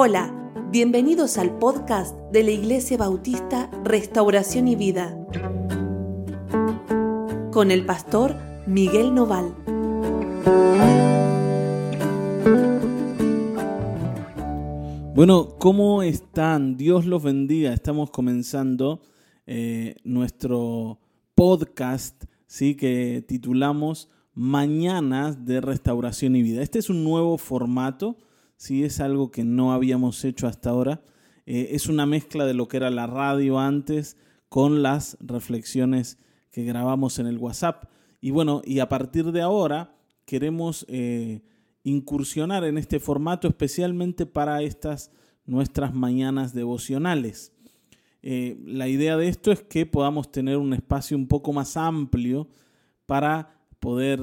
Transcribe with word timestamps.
Hola, 0.00 0.32
bienvenidos 0.70 1.38
al 1.38 1.58
podcast 1.58 2.16
de 2.30 2.44
la 2.44 2.52
Iglesia 2.52 2.96
Bautista 2.96 3.68
Restauración 3.82 4.68
y 4.68 4.76
Vida 4.76 5.18
con 7.50 7.72
el 7.72 7.84
pastor 7.84 8.36
Miguel 8.68 9.12
Noval. 9.12 9.52
Bueno, 15.16 15.48
¿cómo 15.58 16.04
están? 16.04 16.76
Dios 16.76 17.04
los 17.04 17.24
bendiga. 17.24 17.72
Estamos 17.72 18.12
comenzando 18.12 19.00
eh, 19.48 19.96
nuestro 20.04 21.00
podcast, 21.34 22.22
¿sí? 22.46 22.76
que 22.76 23.24
titulamos 23.26 24.08
Mañanas 24.32 25.44
de 25.44 25.60
Restauración 25.60 26.36
y 26.36 26.44
Vida. 26.44 26.62
Este 26.62 26.78
es 26.78 26.88
un 26.88 27.02
nuevo 27.02 27.36
formato 27.36 28.16
¿sí? 28.58 28.84
es 28.84 29.00
algo 29.00 29.30
que 29.30 29.44
no 29.44 29.72
habíamos 29.72 30.22
hecho 30.26 30.46
hasta 30.46 30.68
ahora. 30.68 31.00
Eh, 31.46 31.68
es 31.70 31.88
una 31.88 32.04
mezcla 32.04 32.44
de 32.44 32.52
lo 32.52 32.68
que 32.68 32.76
era 32.76 32.90
la 32.90 33.06
radio 33.06 33.58
antes 33.58 34.18
con 34.50 34.82
las 34.82 35.16
reflexiones 35.20 36.18
que 36.50 36.64
grabamos 36.64 37.18
en 37.18 37.26
el 37.26 37.38
WhatsApp. 37.38 37.84
Y 38.20 38.32
bueno, 38.32 38.60
y 38.64 38.80
a 38.80 38.88
partir 38.88 39.32
de 39.32 39.40
ahora 39.40 39.94
queremos 40.26 40.84
eh, 40.88 41.40
incursionar 41.84 42.64
en 42.64 42.76
este 42.76 43.00
formato 43.00 43.48
especialmente 43.48 44.26
para 44.26 44.60
estas 44.60 45.10
nuestras 45.46 45.94
mañanas 45.94 46.52
devocionales. 46.52 47.52
Eh, 48.20 48.58
la 48.66 48.88
idea 48.88 49.16
de 49.16 49.28
esto 49.28 49.52
es 49.52 49.62
que 49.62 49.86
podamos 49.86 50.30
tener 50.30 50.58
un 50.58 50.74
espacio 50.74 51.16
un 51.16 51.28
poco 51.28 51.52
más 51.52 51.76
amplio 51.76 52.48
para 53.06 53.54
poder, 53.80 54.20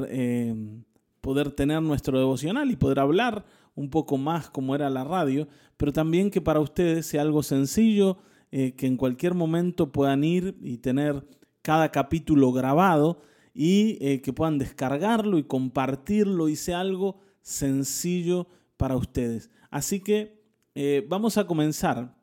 poder 1.21 1.51
tener 1.51 1.81
nuestro 1.81 2.19
devocional 2.19 2.69
y 2.69 2.75
poder 2.75 2.99
hablar 2.99 3.45
un 3.75 3.89
poco 3.89 4.17
más 4.17 4.49
como 4.49 4.73
era 4.73 4.89
la 4.89 5.03
radio, 5.03 5.47
pero 5.77 5.93
también 5.93 6.31
que 6.31 6.41
para 6.41 6.61
ustedes 6.61 7.05
sea 7.05 7.21
algo 7.21 7.43
sencillo, 7.43 8.17
eh, 8.51 8.73
que 8.73 8.87
en 8.87 8.97
cualquier 8.97 9.33
momento 9.33 9.91
puedan 9.91 10.23
ir 10.23 10.57
y 10.61 10.77
tener 10.77 11.27
cada 11.61 11.91
capítulo 11.91 12.51
grabado 12.51 13.19
y 13.53 13.97
eh, 14.01 14.21
que 14.21 14.33
puedan 14.33 14.57
descargarlo 14.57 15.37
y 15.37 15.43
compartirlo 15.43 16.47
y 16.47 16.55
sea 16.55 16.79
algo 16.79 17.19
sencillo 17.41 18.47
para 18.77 18.95
ustedes. 18.95 19.49
Así 19.69 19.99
que 19.99 20.41
eh, 20.73 21.05
vamos 21.09 21.37
a 21.37 21.47
comenzar 21.47 22.15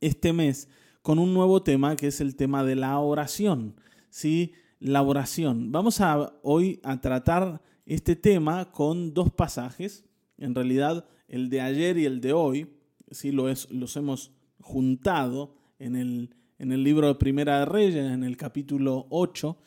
este 0.00 0.32
mes 0.32 0.68
con 1.02 1.18
un 1.18 1.34
nuevo 1.34 1.62
tema 1.62 1.96
que 1.96 2.08
es 2.08 2.20
el 2.20 2.36
tema 2.36 2.64
de 2.64 2.76
la 2.76 2.98
oración. 2.98 3.76
¿sí? 4.10 4.52
La 4.78 5.02
oración. 5.02 5.72
Vamos 5.72 6.00
a 6.00 6.34
hoy 6.42 6.80
a 6.82 7.00
tratar 7.00 7.62
este 7.84 8.16
tema 8.16 8.70
con 8.70 9.14
dos 9.14 9.30
pasajes 9.30 10.07
en 10.38 10.54
realidad, 10.54 11.06
el 11.28 11.50
de 11.50 11.60
ayer 11.60 11.98
y 11.98 12.06
el 12.06 12.20
de 12.20 12.32
hoy, 12.32 12.68
sí 13.10 13.32
lo 13.32 13.48
es, 13.48 13.70
los 13.70 13.96
hemos 13.96 14.32
juntado 14.60 15.54
en 15.78 15.96
el, 15.96 16.34
en 16.58 16.72
el 16.72 16.82
libro 16.82 17.08
de 17.08 17.14
Primera 17.14 17.60
de 17.60 17.66
Reyes, 17.66 17.96
en 17.96 18.24
el 18.24 18.36
capítulo 18.36 19.06
8, 19.10 19.58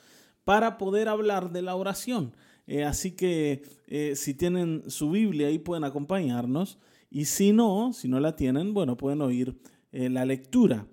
para 0.43 0.77
poder 0.77 1.07
hablar 1.07 1.51
de 1.51 1.61
la 1.61 1.75
oración. 1.75 2.33
Eh, 2.67 2.83
así 2.83 3.11
que 3.11 3.63
eh, 3.87 4.15
si 4.15 4.33
tienen 4.33 4.83
su 4.87 5.11
Biblia 5.11 5.47
ahí 5.47 5.59
pueden 5.59 5.83
acompañarnos 5.83 6.77
y 7.09 7.25
si 7.25 7.51
no, 7.51 7.91
si 7.93 8.07
no 8.07 8.19
la 8.19 8.35
tienen, 8.35 8.73
bueno, 8.73 8.97
pueden 8.97 9.21
oír 9.21 9.57
eh, 9.91 10.09
la 10.09 10.25
lectura. 10.25 10.87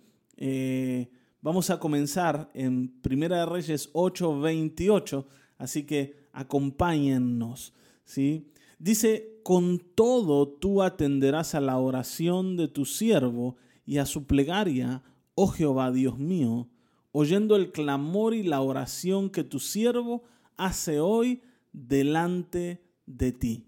vamos 1.40 1.70
a 1.70 1.78
comenzar 1.78 2.50
en 2.54 3.00
Primera 3.00 3.38
de 3.38 3.46
Reyes 3.46 3.90
8, 3.92 4.40
28, 4.40 5.28
así 5.58 5.84
que 5.84 6.16
acompáñennos. 6.32 7.74
¿sí? 8.04 8.50
Dice, 8.78 9.40
con 9.42 9.78
todo 9.78 10.48
tú 10.48 10.82
atenderás 10.82 11.54
a 11.54 11.60
la 11.60 11.78
oración 11.78 12.56
de 12.56 12.68
tu 12.68 12.84
siervo 12.84 13.56
y 13.84 13.98
a 13.98 14.06
su 14.06 14.26
plegaria, 14.26 15.02
oh 15.34 15.48
Jehová 15.48 15.90
Dios 15.90 16.18
mío, 16.18 16.68
oyendo 17.12 17.56
el 17.56 17.72
clamor 17.72 18.34
y 18.34 18.42
la 18.42 18.60
oración 18.60 19.30
que 19.30 19.44
tu 19.44 19.58
siervo 19.58 20.22
hace 20.56 21.00
hoy 21.00 21.42
delante 21.72 22.82
de 23.06 23.32
ti. 23.32 23.64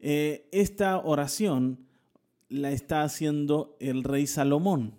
Eh, 0.00 0.48
esta 0.52 0.98
oración 0.98 1.86
la 2.48 2.72
está 2.72 3.02
haciendo 3.02 3.76
el 3.80 4.04
rey 4.04 4.26
Salomón. 4.26 4.94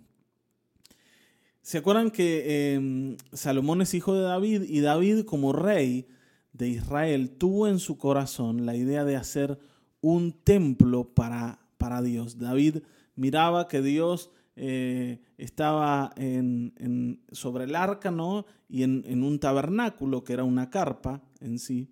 ¿Se 1.61 1.77
acuerdan 1.79 2.11
que 2.11 2.73
em, 2.73 3.17
Salomón 3.33 3.81
es 3.81 3.93
hijo 3.93 4.13
de 4.13 4.21
David 4.21 4.63
y 4.63 4.79
David 4.79 5.25
como 5.25 5.53
rey 5.53 6.07
de 6.57 6.69
Israel 6.69 7.29
tuvo 7.29 7.67
en 7.67 7.79
su 7.79 7.97
corazón 7.97 8.65
la 8.65 8.75
idea 8.75 9.05
de 9.05 9.15
hacer 9.15 9.59
un 10.01 10.31
templo 10.31 11.13
para, 11.13 11.59
para 11.77 12.01
Dios. 12.01 12.39
David 12.39 12.79
miraba 13.15 13.67
que 13.67 13.81
Dios 13.81 14.31
eh, 14.55 15.19
estaba 15.37 16.13
en, 16.15 17.21
sobre 17.31 17.65
el 17.65 17.75
arca 17.75 18.09
¿no? 18.09 18.45
y 18.67 18.83
en, 18.83 19.23
un 19.23 19.39
tabernáculo 19.39 20.23
que 20.23 20.33
era 20.33 20.43
una 20.43 20.69
carpa 20.69 21.21
en 21.41 21.59
sí. 21.59 21.89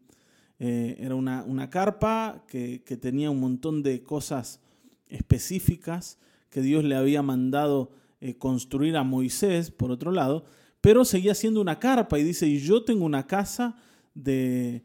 Eh, 0.57 0.95
era 0.99 1.15
una, 1.15 1.43
una 1.43 1.69
carpa 1.69 2.43
que, 2.47 2.79
tenía 2.99 3.29
un 3.29 3.39
montón 3.39 3.83
de 3.83 4.01
cosas 4.03 4.61
específicas 5.07 6.17
que 6.49 6.61
Dios 6.61 6.83
le 6.83 6.95
había 6.95 7.21
mandado 7.21 7.91
eh, 8.21 8.37
construir 8.37 8.95
a 8.97 9.03
Moisés, 9.03 9.69
por 9.69 9.91
otro 9.91 10.11
lado, 10.11 10.45
pero 10.81 11.03
seguía 11.05 11.35
siendo 11.35 11.61
una 11.61 11.79
carpa 11.79 12.17
y 12.17 12.23
dice, 12.23 12.47
y 12.47 12.59
yo 12.59 12.83
tengo 12.83 13.05
una 13.05 13.27
casa 13.27 13.75
de, 14.15 14.81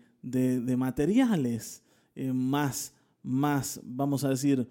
materiales 0.76 1.82
eh, 2.14 2.32
más, 2.32 2.94
más, 3.22 3.80
vamos 3.82 4.24
a 4.24 4.28
decir, 4.28 4.68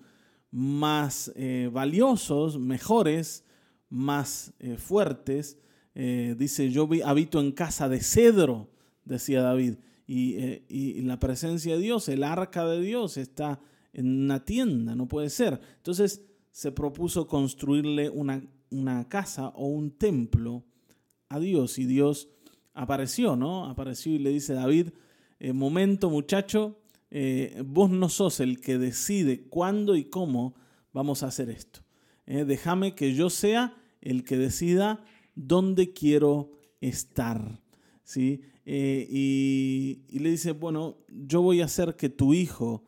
más 0.51 1.31
eh, 1.35 1.69
valiosos, 1.71 2.59
mejores, 2.59 3.43
más 3.89 4.53
eh, 4.59 4.77
fuertes. 4.77 5.57
dice, 5.95 6.69
yo 6.69 6.87
habito 7.03 7.39
en 7.39 7.51
casa 7.51 7.89
de 7.89 7.99
cedro, 7.99 8.69
decía 9.03 9.41
David, 9.41 9.75
y, 10.05 10.35
y, 10.69 11.01
la 11.01 11.19
presencia 11.19 11.75
de 11.75 11.81
Dios, 11.81 12.09
el 12.09 12.23
arca 12.23 12.65
de 12.65 12.81
Dios 12.81 13.17
está 13.17 13.59
en 13.93 14.23
una 14.23 14.43
tienda, 14.45 14.95
no 14.95 15.07
puede 15.07 15.29
ser. 15.29 15.59
Entonces 15.77 16.23
se 16.51 16.71
propuso 16.71 17.27
construirle 17.27 18.09
una, 18.09 18.41
una 18.69 19.07
casa 19.07 19.49
o 19.49 19.67
un 19.67 19.91
templo 19.91 20.63
a 21.29 21.39
Dios 21.39 21.77
y 21.77 21.85
Dios 21.85 22.29
apareció, 22.79 23.35
¿no? 23.35 23.65
Apareció 23.65 24.13
y 24.13 24.19
le 24.19 24.29
dice 24.29 24.53
David, 24.53 24.89
eh, 25.39 25.51
momento 25.51 26.09
muchacho, 26.09 26.79
eh, 27.11 27.61
vos 27.65 27.89
no 27.89 28.07
sos 28.07 28.39
el 28.39 28.61
que 28.61 28.77
decide 28.77 29.41
cuándo 29.49 29.97
y 29.97 30.05
cómo 30.05 30.55
vamos 30.93 31.21
a 31.21 31.27
hacer 31.27 31.49
esto. 31.49 31.81
Eh, 32.25 32.45
déjame 32.45 32.95
que 32.95 33.13
yo 33.13 33.29
sea 33.29 33.75
el 34.01 34.23
que 34.23 34.37
decida 34.37 35.03
dónde 35.35 35.91
quiero 35.91 36.51
estar. 36.79 37.59
¿sí? 38.03 38.43
Y, 38.65 40.03
le 40.11 40.31
dice, 40.31 40.53
bueno, 40.53 40.97
yo 41.09 41.41
voy 41.41 41.61
a 41.61 41.65
hacer 41.65 41.95
que 41.95 42.07
tu 42.09 42.33
hijo 42.33 42.83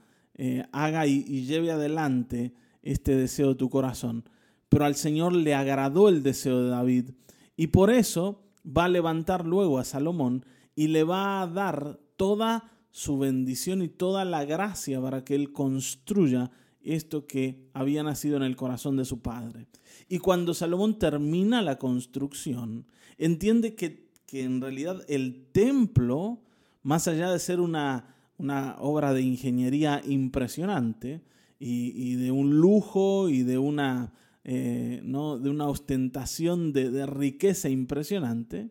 haga 0.71 1.05
y, 1.05 1.25
y 1.27 1.45
lleve 1.45 1.71
adelante 1.71 2.53
este 2.81 3.15
deseo 3.15 3.49
de 3.49 3.55
tu 3.55 3.69
corazón. 3.69 4.23
Pero 4.69 4.85
al 4.85 4.95
Señor 4.95 5.33
le 5.33 5.53
agradó 5.53 6.07
el 6.07 6.23
deseo 6.23 6.63
de 6.63 6.69
David 6.69 7.09
y 7.57 7.67
por 7.67 7.89
eso 7.91 8.41
va 8.65 8.85
a 8.85 8.89
levantar 8.89 9.45
luego 9.45 9.79
a 9.79 9.83
Salomón 9.83 10.45
y 10.75 10.87
le 10.87 11.03
va 11.03 11.41
a 11.41 11.47
dar 11.47 11.99
toda 12.17 12.71
su 12.91 13.17
bendición 13.17 13.81
y 13.81 13.87
toda 13.87 14.25
la 14.25 14.45
gracia 14.45 15.01
para 15.01 15.23
que 15.23 15.35
él 15.35 15.51
construya 15.51 16.51
esto 16.83 17.25
que 17.27 17.69
había 17.73 18.03
nacido 18.03 18.37
en 18.37 18.43
el 18.43 18.55
corazón 18.55 18.97
de 18.97 19.05
su 19.05 19.21
padre. 19.21 19.67
Y 20.07 20.19
cuando 20.19 20.53
Salomón 20.53 20.99
termina 20.99 21.61
la 21.61 21.77
construcción, 21.77 22.87
entiende 23.17 23.75
que, 23.75 24.09
en 24.33 24.61
realidad 24.61 25.03
el 25.07 25.47
templo, 25.51 26.41
más 26.83 27.07
allá 27.07 27.31
de 27.31 27.39
ser 27.39 27.59
una, 27.59 28.15
una 28.37 28.75
obra 28.79 29.13
de 29.13 29.21
ingeniería 29.21 30.01
impresionante 30.05 31.21
y 31.59 32.15
de 32.15 32.31
un 32.31 32.59
lujo 32.59 33.29
y 33.29 33.43
de 33.43 33.59
una 33.59 34.13
eh, 34.43 35.01
¿no? 35.03 35.37
de 35.37 35.49
una 35.49 35.67
ostentación 35.67 36.73
de, 36.73 37.05
riqueza 37.05 37.69
impresionante, 37.69 38.69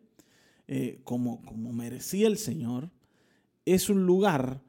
eh, 0.67 1.01
como, 1.03 1.41
como 1.43 1.73
merecía 1.73 2.27
el 2.27 2.37
Señor, 2.37 2.91
es 3.65 3.89
un 3.89 4.05
lugar 4.05 4.61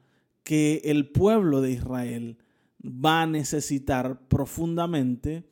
que 0.43 0.81
el 0.85 1.09
pueblo 1.09 1.61
de 1.61 1.71
Israel 1.71 2.37
va 2.83 3.23
a 3.23 3.27
necesitar 3.27 4.27
profundamente 4.27 5.45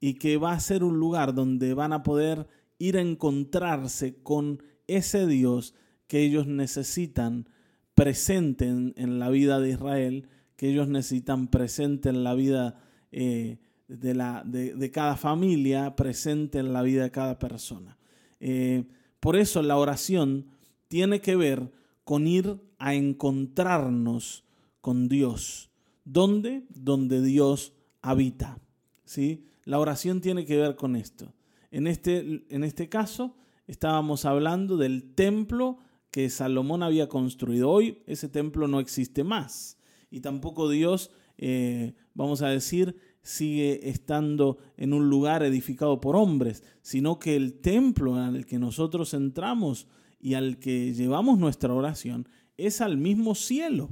y 0.00 0.14
que 0.14 0.36
va 0.36 0.52
a 0.52 0.60
ser 0.60 0.84
un 0.84 0.98
lugar 0.98 1.34
donde 1.34 1.74
van 1.74 1.92
a 1.92 2.02
poder 2.02 2.46
ir 2.78 2.96
a 2.96 3.00
encontrarse 3.00 4.22
con 4.22 4.62
ese 4.86 5.26
Dios 5.26 5.74
que 6.06 6.20
ellos 6.20 6.46
necesitan 6.46 7.48
presente 7.94 8.66
en, 8.66 9.18
la 9.18 9.30
vida 9.30 9.58
de 9.58 9.70
Israel, 9.70 10.28
que 10.56 10.68
ellos 10.68 10.88
necesitan 10.88 11.48
presente 11.48 12.08
en 12.10 12.22
la 12.22 12.34
vida 12.34 12.78
eh, 13.10 13.58
de, 13.88 14.14
la, 14.14 14.42
de, 14.44 14.90
cada 14.90 15.16
familia 15.16 15.94
presente 15.96 16.58
en 16.58 16.72
la 16.72 16.82
vida 16.82 17.04
de 17.04 17.10
cada 17.10 17.38
persona. 17.38 17.98
Eh, 18.40 18.84
por 19.20 19.36
eso 19.36 19.62
la 19.62 19.76
oración 19.76 20.46
tiene 20.88 21.20
que 21.20 21.36
ver 21.36 21.70
con 22.04 22.26
ir 22.26 22.60
a 22.78 22.94
encontrarnos 22.94 24.44
con 24.80 25.08
Dios. 25.08 25.70
¿Dónde? 26.04 26.64
Donde 26.68 27.22
Dios 27.22 27.72
habita. 28.02 28.58
¿sí? 29.04 29.44
La 29.64 29.80
oración 29.80 30.20
tiene 30.20 30.44
que 30.44 30.56
ver 30.56 30.76
con 30.76 30.94
esto. 30.94 31.34
En 31.70 31.86
este, 31.86 32.44
en 32.48 32.64
este 32.64 32.88
caso, 32.88 33.36
estábamos 33.66 34.24
hablando 34.24 34.76
del 34.76 35.14
templo 35.14 35.78
que 36.10 36.30
Salomón 36.30 36.82
había 36.82 37.08
construido. 37.08 37.70
Hoy 37.70 38.02
ese 38.06 38.28
templo 38.28 38.68
no 38.68 38.80
existe 38.80 39.24
más. 39.24 39.78
Y 40.10 40.20
tampoco 40.20 40.70
Dios, 40.70 41.10
eh, 41.36 41.94
vamos 42.14 42.42
a 42.42 42.48
decir, 42.48 42.96
sigue 43.26 43.90
estando 43.90 44.58
en 44.76 44.92
un 44.92 45.10
lugar 45.10 45.42
edificado 45.42 46.00
por 46.00 46.14
hombres, 46.14 46.62
sino 46.80 47.18
que 47.18 47.34
el 47.34 47.54
templo 47.54 48.14
al 48.14 48.46
que 48.46 48.60
nosotros 48.60 49.14
entramos 49.14 49.88
y 50.20 50.34
al 50.34 50.58
que 50.58 50.94
llevamos 50.94 51.36
nuestra 51.36 51.74
oración 51.74 52.28
es 52.56 52.80
al 52.80 52.96
mismo 52.96 53.34
cielo. 53.34 53.90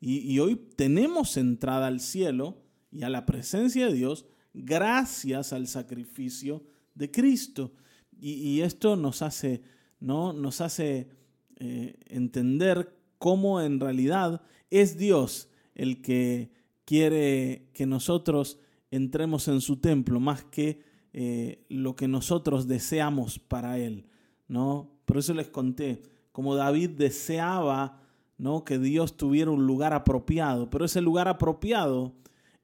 Y, 0.00 0.38
hoy 0.38 0.56
tenemos 0.76 1.38
entrada 1.38 1.86
al 1.86 1.98
cielo 1.98 2.58
y 2.92 3.04
a 3.04 3.08
la 3.08 3.24
presencia 3.24 3.86
de 3.86 3.94
Dios 3.94 4.26
gracias 4.52 5.54
al 5.54 5.66
sacrificio 5.66 6.62
de 6.94 7.10
Cristo. 7.10 7.72
Y, 8.20 8.60
esto 8.60 8.96
nos 8.96 9.22
hace, 9.22 9.62
¿no? 9.98 10.34
nos 10.34 10.60
hace 10.60 11.08
eh, 11.56 11.96
entender 12.04 12.94
cómo 13.16 13.62
en 13.62 13.80
realidad 13.80 14.42
es 14.68 14.98
Dios 14.98 15.48
el 15.74 16.02
que 16.02 16.52
quiere 16.84 17.70
que 17.72 17.86
nosotros 17.86 18.58
entremos 18.94 19.48
en 19.48 19.60
su 19.60 19.76
templo 19.76 20.20
más 20.20 20.44
que 20.44 20.80
eh, 21.12 21.64
lo 21.68 21.96
que 21.96 22.08
nosotros 22.08 22.66
deseamos 22.66 23.38
para 23.38 23.78
Él. 23.78 24.06
¿no? 24.48 24.90
Por 25.04 25.18
eso 25.18 25.34
les 25.34 25.48
conté, 25.48 26.02
como 26.32 26.54
David 26.54 26.90
deseaba 26.90 28.02
¿no? 28.38 28.64
que 28.64 28.78
Dios 28.78 29.16
tuviera 29.16 29.50
un 29.50 29.66
lugar 29.66 29.92
apropiado, 29.92 30.70
pero 30.70 30.84
ese 30.84 31.00
lugar 31.00 31.28
apropiado 31.28 32.14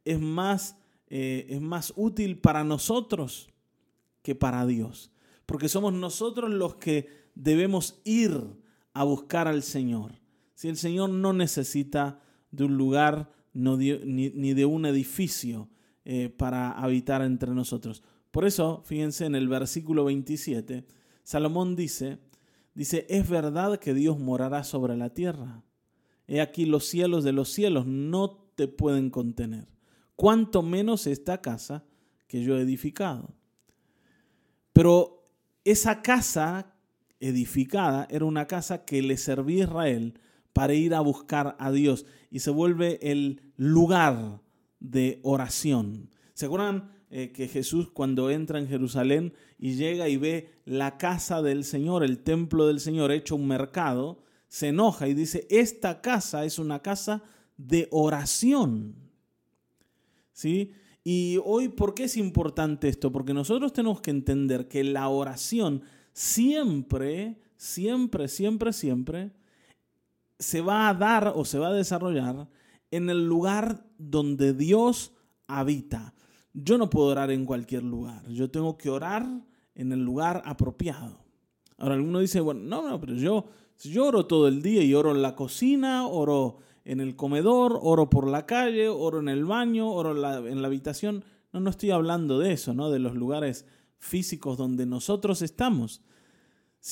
es 0.04 0.20
más, 0.20 0.76
eh, 1.08 1.46
es 1.50 1.60
más 1.60 1.92
útil 1.96 2.38
para 2.38 2.64
nosotros 2.64 3.50
que 4.22 4.34
para 4.34 4.66
Dios, 4.66 5.10
porque 5.46 5.68
somos 5.68 5.92
nosotros 5.92 6.50
los 6.50 6.76
que 6.76 7.08
debemos 7.34 8.00
ir 8.04 8.40
a 8.92 9.04
buscar 9.04 9.48
al 9.48 9.62
Señor. 9.62 10.20
Si 10.54 10.68
el 10.68 10.76
Señor 10.76 11.10
no 11.10 11.32
necesita 11.32 12.20
de 12.50 12.64
un 12.64 12.76
lugar 12.76 13.30
ni, 13.52 14.54
de 14.54 14.64
un 14.64 14.86
edificio 14.86 15.68
eh, 16.12 16.28
para 16.28 16.72
habitar 16.72 17.22
entre 17.22 17.52
nosotros. 17.52 18.02
Por 18.32 18.44
eso, 18.44 18.82
fíjense 18.84 19.26
en 19.26 19.36
el 19.36 19.46
versículo 19.46 20.06
27, 20.06 20.84
Salomón 21.22 21.76
dice, 21.76 22.18
dice, 22.74 23.06
es 23.08 23.28
verdad 23.28 23.78
que 23.78 23.94
Dios 23.94 24.18
morará 24.18 24.64
sobre 24.64 24.96
la 24.96 25.10
tierra. 25.10 25.62
He 26.26 26.40
aquí 26.40 26.66
los 26.66 26.86
cielos 26.86 27.22
de 27.22 27.30
los 27.30 27.50
cielos 27.50 27.86
no 27.86 28.50
te 28.56 28.66
pueden 28.66 29.10
contener, 29.10 29.68
cuanto 30.16 30.62
menos 30.62 31.06
esta 31.06 31.40
casa 31.40 31.84
que 32.26 32.42
yo 32.42 32.58
he 32.58 32.62
edificado. 32.62 33.32
Pero 34.72 35.28
esa 35.62 36.02
casa 36.02 36.74
edificada 37.20 38.08
era 38.10 38.24
una 38.24 38.48
casa 38.48 38.84
que 38.84 39.00
le 39.00 39.16
servía 39.16 39.62
a 39.62 39.68
Israel 39.68 40.18
para 40.52 40.74
ir 40.74 40.92
a 40.92 41.02
buscar 41.02 41.54
a 41.60 41.70
Dios 41.70 42.04
y 42.32 42.40
se 42.40 42.50
vuelve 42.50 42.98
el 43.00 43.42
lugar 43.56 44.40
de 44.80 45.20
oración. 45.22 46.10
¿Se 46.34 46.46
acuerdan 46.46 46.90
eh, 47.10 47.32
que 47.32 47.48
Jesús 47.48 47.90
cuando 47.90 48.30
entra 48.30 48.58
en 48.58 48.68
Jerusalén 48.68 49.34
y 49.58 49.74
llega 49.74 50.08
y 50.08 50.16
ve 50.16 50.50
la 50.64 50.96
casa 50.96 51.42
del 51.42 51.64
Señor, 51.64 52.02
el 52.02 52.18
templo 52.18 52.66
del 52.66 52.80
Señor 52.80 53.12
hecho 53.12 53.36
un 53.36 53.46
mercado, 53.46 54.22
se 54.48 54.68
enoja 54.68 55.06
y 55.06 55.14
dice, 55.14 55.46
esta 55.50 56.00
casa 56.00 56.44
es 56.44 56.58
una 56.58 56.80
casa 56.80 57.22
de 57.56 57.88
oración. 57.90 58.94
¿Sí? 60.32 60.72
Y 61.04 61.38
hoy, 61.44 61.68
¿por 61.68 61.94
qué 61.94 62.04
es 62.04 62.16
importante 62.16 62.88
esto? 62.88 63.12
Porque 63.12 63.34
nosotros 63.34 63.72
tenemos 63.72 64.00
que 64.00 64.10
entender 64.10 64.68
que 64.68 64.84
la 64.84 65.08
oración 65.08 65.82
siempre, 66.12 67.38
siempre, 67.56 68.28
siempre, 68.28 68.72
siempre 68.72 69.32
se 70.38 70.60
va 70.60 70.88
a 70.88 70.94
dar 70.94 71.32
o 71.34 71.44
se 71.44 71.58
va 71.58 71.68
a 71.68 71.72
desarrollar 71.72 72.48
en 72.90 73.10
el 73.10 73.26
lugar 73.26 73.86
donde 73.98 74.54
Dios 74.54 75.12
habita. 75.46 76.14
Yo 76.52 76.78
no 76.78 76.90
puedo 76.90 77.08
orar 77.08 77.30
en 77.30 77.46
cualquier 77.46 77.84
lugar, 77.84 78.26
yo 78.28 78.50
tengo 78.50 78.76
que 78.76 78.90
orar 78.90 79.26
en 79.74 79.92
el 79.92 80.00
lugar 80.04 80.42
apropiado. 80.44 81.24
Ahora 81.78 81.94
alguno 81.94 82.20
dice, 82.20 82.40
bueno, 82.40 82.60
no, 82.62 82.88
no, 82.88 83.00
pero 83.00 83.14
yo, 83.14 83.46
yo 83.84 84.06
oro 84.06 84.26
todo 84.26 84.48
el 84.48 84.60
día 84.60 84.82
y 84.82 84.94
oro 84.94 85.12
en 85.12 85.22
la 85.22 85.34
cocina, 85.34 86.06
oro 86.06 86.58
en 86.84 87.00
el 87.00 87.16
comedor, 87.16 87.78
oro 87.80 88.10
por 88.10 88.26
la 88.26 88.44
calle, 88.46 88.88
oro 88.88 89.20
en 89.20 89.28
el 89.28 89.44
baño, 89.44 89.90
oro 89.90 90.12
en 90.12 90.20
la, 90.20 90.38
en 90.38 90.60
la 90.60 90.68
habitación. 90.68 91.24
No, 91.52 91.60
no 91.60 91.70
estoy 91.70 91.90
hablando 91.90 92.38
de 92.38 92.52
eso, 92.52 92.74
¿no? 92.74 92.90
De 92.90 92.98
los 92.98 93.14
lugares 93.14 93.64
físicos 93.98 94.58
donde 94.58 94.86
nosotros 94.86 95.40
estamos 95.40 96.02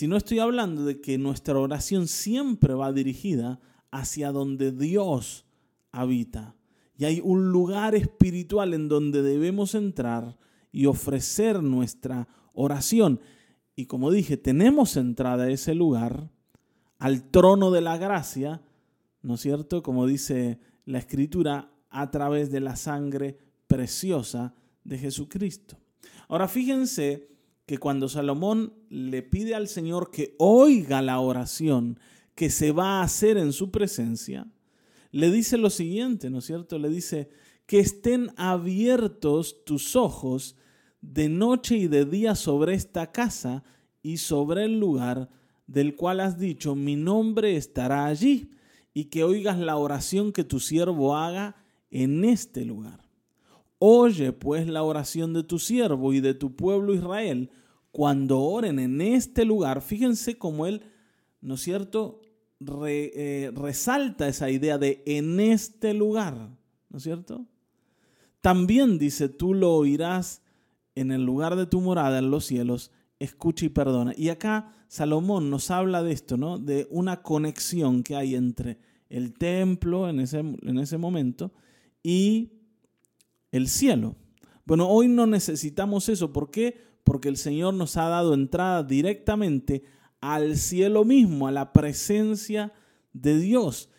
no 0.03 0.17
estoy 0.17 0.39
hablando 0.39 0.85
de 0.85 1.01
que 1.01 1.19
nuestra 1.19 1.59
oración 1.59 2.09
siempre 2.09 2.75
va 2.75 2.93
dirigida 2.93 3.61
hacia 3.91 4.33
donde 4.33 4.71
Dios 4.71 5.47
habita. 5.93 6.55
Y 6.97 7.05
hay 7.05 7.21
un 7.23 7.51
lugar 7.51 7.95
espiritual 7.95 8.75
en 8.75 8.89
donde 8.89 9.23
debemos 9.23 9.75
entrar 9.75 10.37
y 10.73 10.87
ofrecer 10.87 11.63
nuestra 11.63 12.29
oración. 12.53 13.21
Y 13.77 13.87
como 13.87 14.11
dije, 14.11 14.37
tenemos 14.37 14.97
entrada 14.97 15.45
a 15.45 15.51
ese 15.51 15.75
lugar, 15.75 16.31
al 16.99 17.31
trono 17.31 17.71
de 17.71 17.81
la 17.81 17.97
gracia, 17.97 18.63
¿no 19.23 19.35
es 19.35 19.41
cierto? 19.41 19.83
Como 19.83 20.07
dice 20.07 20.59
la 20.85 20.99
escritura, 20.99 21.71
a 21.91 22.11
través 22.11 22.51
de 22.51 22.61
la 22.61 22.77
sangre 22.77 23.39
preciosa 23.67 24.55
de 24.85 24.99
Jesucristo. 24.99 25.79
Ahora 26.29 26.49
fíjense 26.49 27.29
que 27.67 27.79
cuando 27.79 28.09
Salomón 28.09 28.73
le 28.89 29.23
pide 29.23 29.55
al 29.55 29.69
Señor 29.69 30.11
que 30.11 30.35
oiga 30.39 31.03
la 31.03 31.21
oración 31.21 31.99
que 32.35 32.51
se 32.51 32.73
va 32.73 33.01
a 33.01 33.03
hacer 33.03 33.37
en 33.37 33.53
su 33.53 33.71
presencia, 33.71 34.47
le 35.11 35.31
dice 35.31 35.59
lo 35.59 35.71
siguiente, 35.71 36.31
¿no 36.31 36.39
es 36.39 36.45
cierto? 36.45 36.79
Le 36.79 36.89
dice, 36.89 37.31
que 37.69 37.81
estén 37.81 38.31
abiertos 38.37 39.65
tus 39.65 39.95
ojos 39.95 40.57
de 41.03 41.29
noche 41.29 41.77
y 41.77 41.87
de 41.87 42.07
día 42.07 42.35
sobre 42.35 42.75
esta 42.75 43.13
casa 43.13 43.63
y 44.03 44.17
sobre 44.17 44.65
el 44.65 44.81
lugar 44.81 45.29
del 45.67 45.95
cual 45.95 46.21
has 46.21 46.39
dicho, 46.39 46.75
mi 46.75 46.97
nombre 46.97 47.57
estará 47.57 48.07
allí, 48.07 48.53
y 48.95 49.05
que 49.05 49.23
oigas 49.23 49.59
la 49.59 49.77
oración 49.77 50.33
que 50.33 50.45
tu 50.45 50.61
siervo 50.61 51.15
haga 51.15 51.57
en 51.91 52.25
este 52.25 52.65
lugar. 52.65 53.07
Oye 53.79 54.33
pues 54.33 54.67
la 54.67 54.83
oración 54.83 55.35
de 55.35 55.45
tu 55.45 55.59
siervo 55.59 56.13
y 56.15 56.21
de 56.21 56.35
tu 56.35 56.57
pueblo 56.57 56.95
Israel 56.95 57.51
cuando 57.93 58.41
oren 58.41 58.79
en 58.79 59.01
este 59.03 59.45
lugar. 59.45 59.83
Fíjense 59.83 60.39
cómo 60.39 60.67
él, 60.67 60.83
¿no 61.43 61.55
es 61.55 61.61
cierto?, 61.61 62.23
eh, 62.61 63.53
resalta 63.55 64.29
esa 64.29 64.51
idea 64.51 64.79
de 64.79 65.03
en 65.07 65.41
este 65.41 65.95
lugar, 65.95 66.51
¿no 66.89 66.99
es 66.99 67.03
cierto? 67.03 67.47
También 68.41 68.99
dice, 68.99 69.29
tú 69.29 69.55
lo 69.55 69.75
oirás 69.75 70.43
en 70.95 71.13
el 71.13 71.25
lugar 71.25 71.57
de 71.57 71.67
tu 71.67 71.81
morada 71.81 72.19
en 72.19 72.31
los 72.31 72.45
cielos, 72.45 72.91
escucha 73.19 73.67
y 73.67 73.69
perdona. 73.69 74.13
Y 74.17 74.29
acá 74.31 74.73
Salomón 74.89 75.51
nos 75.51 75.71
habla 75.71 76.03
de 76.03 76.13
esto, 76.13 76.37
¿no? 76.37 76.59
De 76.59 76.87
una 76.91 77.23
conexión 77.23 78.03
que 78.03 78.17
hay 78.17 78.35
entre 78.35 78.79
el 79.09 79.35
templo 79.35 80.09
en 80.09 80.21
ese, 80.21 80.39
en 80.39 80.79
ese 80.79 80.99
momento 80.99 81.53
y 82.03 82.53
el 83.53 83.69
cielo. 83.69 84.17
Bueno, 84.65 84.89
hoy 84.89 85.09
no 85.09 85.27
necesitamos 85.27 86.09
eso. 86.09 86.33
¿Por 86.33 86.51
qué? 86.51 86.77
Porque 87.05 87.29
el 87.29 87.37
Señor 87.37 87.75
nos 87.75 87.97
ha 87.97 88.09
dado 88.09 88.35
entrada 88.35 88.83
directamente 88.83 89.83
al 90.21 90.57
cielo 90.57 91.05
mismo, 91.05 91.47
a 91.47 91.53
la 91.53 91.73
presencia 91.73 92.73
de 93.13 93.39
Dios. 93.39 93.91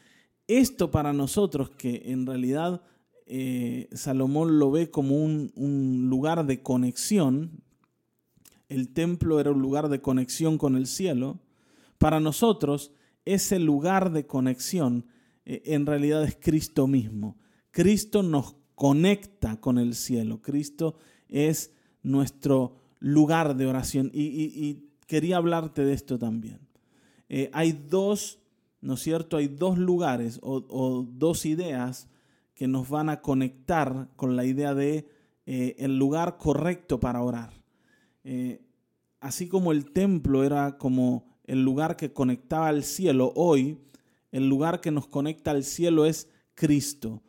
Esto 0.48 0.92
para 0.92 1.14
nosotros, 1.14 1.70
que 1.70 2.04
en 2.06 2.26
realidad 2.26 2.82
eh, 3.26 3.88
Salomón 3.92 4.58
lo 4.58 4.72
ve 4.72 4.90
como 4.90 5.24
un, 5.24 6.08
lugar 6.10 6.46
de 6.46 6.64
conexión, 6.64 7.64
el 8.68 8.90
templo 8.92 9.40
era 9.40 9.52
un 9.52 9.62
lugar 9.62 9.90
de 9.90 10.02
conexión 10.02 10.58
con 10.58 10.76
el 10.76 10.88
cielo, 10.88 11.40
para 11.98 12.20
nosotros 12.20 12.92
ese 13.26 13.60
lugar 13.60 14.12
de 14.12 14.26
conexión 14.26 15.06
eh, 15.46 15.62
en 15.66 15.86
realidad 15.86 16.24
es 16.24 16.38
Cristo 16.40 16.88
mismo. 16.88 17.38
Cristo 17.72 18.24
nos 18.24 18.56
conecta 18.74 19.60
con 19.60 19.78
el 19.78 19.94
cielo. 19.94 20.42
Cristo 20.42 20.96
es 21.28 21.74
nuestro 22.02 22.78
lugar 23.00 23.56
de 23.58 23.68
oración. 23.68 24.10
Y, 24.14 24.89
quería 25.10 25.38
hablarte 25.38 25.84
de 25.84 25.94
esto 25.94 26.20
también. 26.20 26.60
Eh, 27.30 27.50
hay 27.52 27.72
dos, 27.72 28.40
¿no 28.80 28.94
es 28.94 29.02
cierto? 29.02 29.38
Hay 29.38 29.48
dos 29.48 29.80
lugares 29.80 30.40
o, 30.44 31.04
dos 31.12 31.48
ideas 31.48 32.08
que 32.54 32.68
nos 32.68 32.90
van 32.90 33.10
a 33.10 33.22
conectar 33.22 34.08
con 34.16 34.36
la 34.36 34.46
idea 34.46 34.76
de 34.76 35.10
eh, 35.48 35.76
el 35.80 35.98
lugar 35.98 36.38
correcto 36.38 37.00
para 37.00 37.24
orar. 37.24 37.54
Eh, 38.24 38.62
así 39.20 39.48
como 39.48 39.72
el 39.72 39.92
templo 39.92 40.44
era 40.44 40.78
como 40.78 41.26
el 41.46 41.64
lugar 41.64 41.98
que 41.98 42.14
conectaba 42.14 42.68
al 42.68 42.84
cielo, 42.84 43.34
hoy 43.36 43.80
el 44.32 44.48
lugar 44.48 44.80
que 44.80 44.92
nos 44.92 45.08
conecta 45.08 45.50
al 45.50 45.64
cielo 45.64 46.06
es 46.06 46.30
Cristo. 46.54 47.24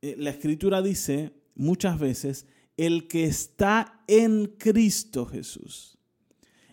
La 0.00 0.30
escritura 0.30 0.80
dice, 0.80 1.34
muchas 1.54 1.98
veces 1.98 2.46
el 2.78 3.06
que 3.06 3.24
está 3.24 4.02
en 4.06 4.46
Cristo 4.56 5.26
Jesús. 5.26 5.97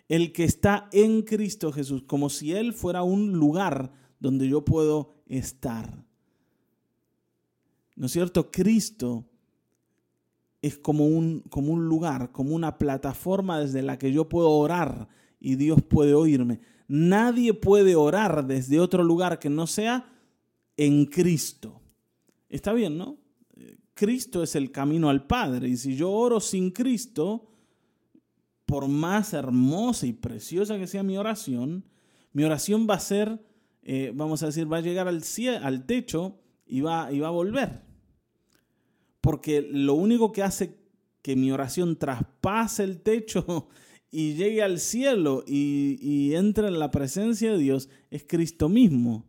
El 0.08 0.32
que 0.32 0.44
está 0.44 0.88
en 0.92 1.22
Cristo 1.22 1.72
Jesús, 1.72 2.02
como 2.04 2.30
si 2.30 2.52
Él 2.52 2.72
fuera 2.72 3.02
un 3.02 3.32
lugar 3.32 3.92
donde 4.20 4.48
yo 4.48 4.64
puedo 4.64 5.14
estar. 5.26 6.04
¿No 7.96 8.06
es 8.06 8.12
cierto? 8.12 8.50
Cristo 8.50 9.24
es 10.62 10.78
como 10.78 11.06
un, 11.06 11.40
como 11.48 11.72
un 11.72 11.86
lugar, 11.86 12.32
como 12.32 12.54
una 12.54 12.78
plataforma 12.78 13.60
desde 13.60 13.82
la 13.82 13.98
que 13.98 14.12
yo 14.12 14.28
puedo 14.28 14.50
orar 14.50 15.08
y 15.40 15.56
Dios 15.56 15.82
puede 15.82 16.14
oírme. 16.14 16.60
Nadie 16.88 17.54
puede 17.54 17.96
orar 17.96 18.46
desde 18.46 18.80
otro 18.80 19.02
lugar 19.02 19.38
que 19.38 19.50
no 19.50 19.66
sea 19.66 20.12
en 20.76 21.06
Cristo. 21.06 21.80
Está 22.48 22.72
bien, 22.72 22.96
¿no? 22.96 23.18
Cristo 23.94 24.42
es 24.42 24.54
el 24.54 24.70
camino 24.70 25.08
al 25.08 25.26
Padre. 25.26 25.68
Y 25.68 25.76
si 25.76 25.96
yo 25.96 26.10
oro 26.10 26.38
sin 26.38 26.70
Cristo, 26.70 27.48
por 28.66 28.88
más 28.88 29.32
hermosa 29.32 30.06
y 30.06 30.12
preciosa 30.12 30.76
que 30.76 30.88
sea 30.88 31.04
mi 31.04 31.16
oración, 31.16 31.84
mi 32.32 32.44
oración 32.44 32.86
va 32.90 32.94
a 32.94 33.00
ser, 33.00 33.40
eh, 33.82 34.12
vamos 34.14 34.42
a 34.42 34.46
decir, 34.46 34.70
va 34.70 34.78
a 34.78 34.82
llegar 34.82 35.08
al, 35.08 35.22
al 35.62 35.86
techo 35.86 36.40
y 36.66 36.80
va, 36.80 37.10
y 37.12 37.20
va 37.20 37.28
a 37.28 37.30
volver. 37.30 37.82
Porque 39.20 39.62
lo 39.62 39.94
único 39.94 40.32
que 40.32 40.42
hace 40.42 40.76
que 41.22 41.36
mi 41.36 41.50
oración 41.50 41.96
traspase 41.96 42.84
el 42.84 43.00
techo 43.00 43.68
y 44.10 44.34
llegue 44.34 44.62
al 44.62 44.80
cielo 44.80 45.44
y, 45.46 45.98
y 46.00 46.34
entre 46.34 46.68
en 46.68 46.78
la 46.78 46.90
presencia 46.90 47.52
de 47.52 47.58
Dios 47.58 47.88
es 48.10 48.24
Cristo 48.24 48.68
mismo. 48.68 49.24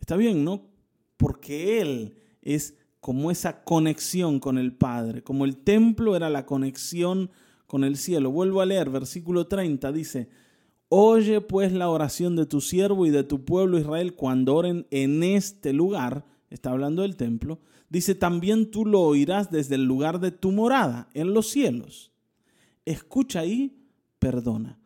Está 0.00 0.16
bien, 0.16 0.44
¿no? 0.44 0.68
Porque 1.16 1.80
Él 1.80 2.16
es 2.42 2.76
como 3.00 3.30
esa 3.30 3.62
conexión 3.62 4.40
con 4.40 4.58
el 4.58 4.74
Padre, 4.74 5.22
como 5.22 5.44
el 5.44 5.58
templo 5.58 6.16
era 6.16 6.28
la 6.28 6.44
conexión 6.44 7.30
con 7.66 7.84
el 7.84 7.96
cielo. 7.96 8.30
Vuelvo 8.30 8.60
a 8.60 8.66
leer, 8.66 8.90
versículo 8.90 9.46
30 9.46 9.92
dice, 9.92 10.28
Oye 10.88 11.40
pues 11.40 11.72
la 11.72 11.88
oración 11.88 12.36
de 12.36 12.46
tu 12.46 12.60
siervo 12.60 13.06
y 13.06 13.10
de 13.10 13.24
tu 13.24 13.44
pueblo 13.44 13.78
Israel 13.78 14.14
cuando 14.14 14.54
oren 14.54 14.86
en 14.90 15.22
este 15.22 15.72
lugar, 15.72 16.24
está 16.48 16.70
hablando 16.70 17.02
del 17.02 17.16
templo, 17.16 17.58
dice, 17.88 18.14
también 18.14 18.70
tú 18.70 18.86
lo 18.86 19.00
oirás 19.00 19.50
desde 19.50 19.74
el 19.74 19.84
lugar 19.84 20.20
de 20.20 20.30
tu 20.30 20.52
morada, 20.52 21.08
en 21.12 21.34
los 21.34 21.48
cielos. 21.48 22.12
Escucha 22.84 23.40
ahí, 23.40 23.76
perdona. 24.20 24.78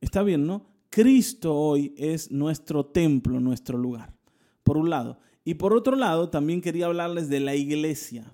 Está 0.00 0.22
bien, 0.22 0.46
¿no? 0.46 0.66
Cristo 0.90 1.54
hoy 1.54 1.92
es 1.96 2.30
nuestro 2.30 2.86
templo, 2.86 3.40
nuestro 3.40 3.76
lugar. 3.76 4.14
Por 4.62 4.76
un 4.76 4.90
lado. 4.90 5.18
Y 5.44 5.54
por 5.54 5.74
otro 5.74 5.96
lado, 5.96 6.30
también 6.30 6.60
quería 6.60 6.86
hablarles 6.86 7.28
de 7.28 7.40
la 7.40 7.56
iglesia. 7.56 8.32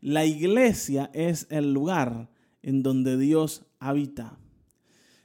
La 0.00 0.24
iglesia 0.24 1.10
es 1.12 1.46
el 1.50 1.72
lugar 1.72 2.31
en 2.62 2.82
donde 2.82 3.18
Dios 3.18 3.64
habita. 3.78 4.38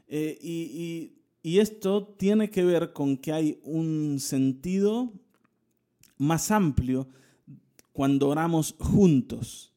Eh, 0.08 0.38
y, 0.42 1.14
esto 1.44 2.14
tiene 2.18 2.50
que 2.50 2.66
ver 2.66 2.92
con 2.92 3.16
que 3.16 3.32
hay 3.32 3.60
un 3.64 4.20
sentido 4.20 5.14
más 6.18 6.52
amplio 6.52 7.08
cuando 7.94 8.28
oramos 8.28 8.76
juntos. 8.80 9.74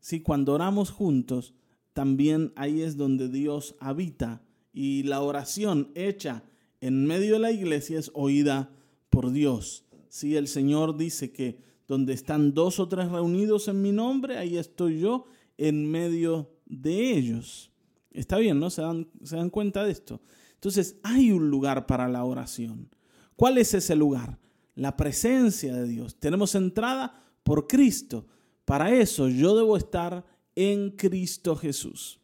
Sí, 0.00 0.22
cuando 0.22 0.54
oramos 0.54 0.90
juntos, 0.90 1.52
también 1.92 2.50
ahí 2.56 2.80
es 2.80 2.96
donde 2.96 3.28
Dios 3.28 3.76
habita 3.78 4.42
y 4.72 5.02
la 5.02 5.20
oración 5.20 5.90
hecha 5.94 6.44
en 6.80 7.04
medio 7.04 7.34
de 7.34 7.40
la 7.40 7.52
iglesia 7.52 7.98
es 7.98 8.10
oída 8.14 8.70
por 9.10 9.32
Dios. 9.32 9.84
Si 10.08 10.36
el 10.36 10.48
Señor 10.48 10.96
dice 10.96 11.30
que 11.30 11.58
donde 11.86 12.14
están 12.14 12.54
dos 12.54 12.80
o 12.80 12.88
tres 12.88 13.10
reunidos 13.10 13.68
en 13.68 13.82
mi 13.82 13.92
nombre, 13.92 14.38
ahí 14.38 14.56
estoy 14.56 14.98
yo 14.98 15.26
en 15.58 15.90
medio 15.90 16.51
de 16.80 17.16
ellos. 17.16 17.70
Está 18.10 18.38
bien, 18.38 18.58
¿no? 18.58 18.70
¿Se 18.70 18.82
dan, 18.82 19.08
se 19.22 19.36
dan 19.36 19.50
cuenta 19.50 19.84
de 19.84 19.92
esto. 19.92 20.20
Entonces, 20.54 20.96
hay 21.02 21.32
un 21.32 21.50
lugar 21.50 21.86
para 21.86 22.08
la 22.08 22.24
oración. 22.24 22.88
¿Cuál 23.36 23.58
es 23.58 23.74
ese 23.74 23.96
lugar? 23.96 24.38
La 24.74 24.96
presencia 24.96 25.74
de 25.74 25.86
Dios. 25.86 26.16
Tenemos 26.16 26.54
entrada 26.54 27.22
por 27.42 27.66
Cristo. 27.66 28.26
Para 28.64 28.94
eso 28.94 29.28
yo 29.28 29.56
debo 29.56 29.76
estar 29.76 30.24
en 30.54 30.90
Cristo 30.90 31.56
Jesús. 31.56 32.20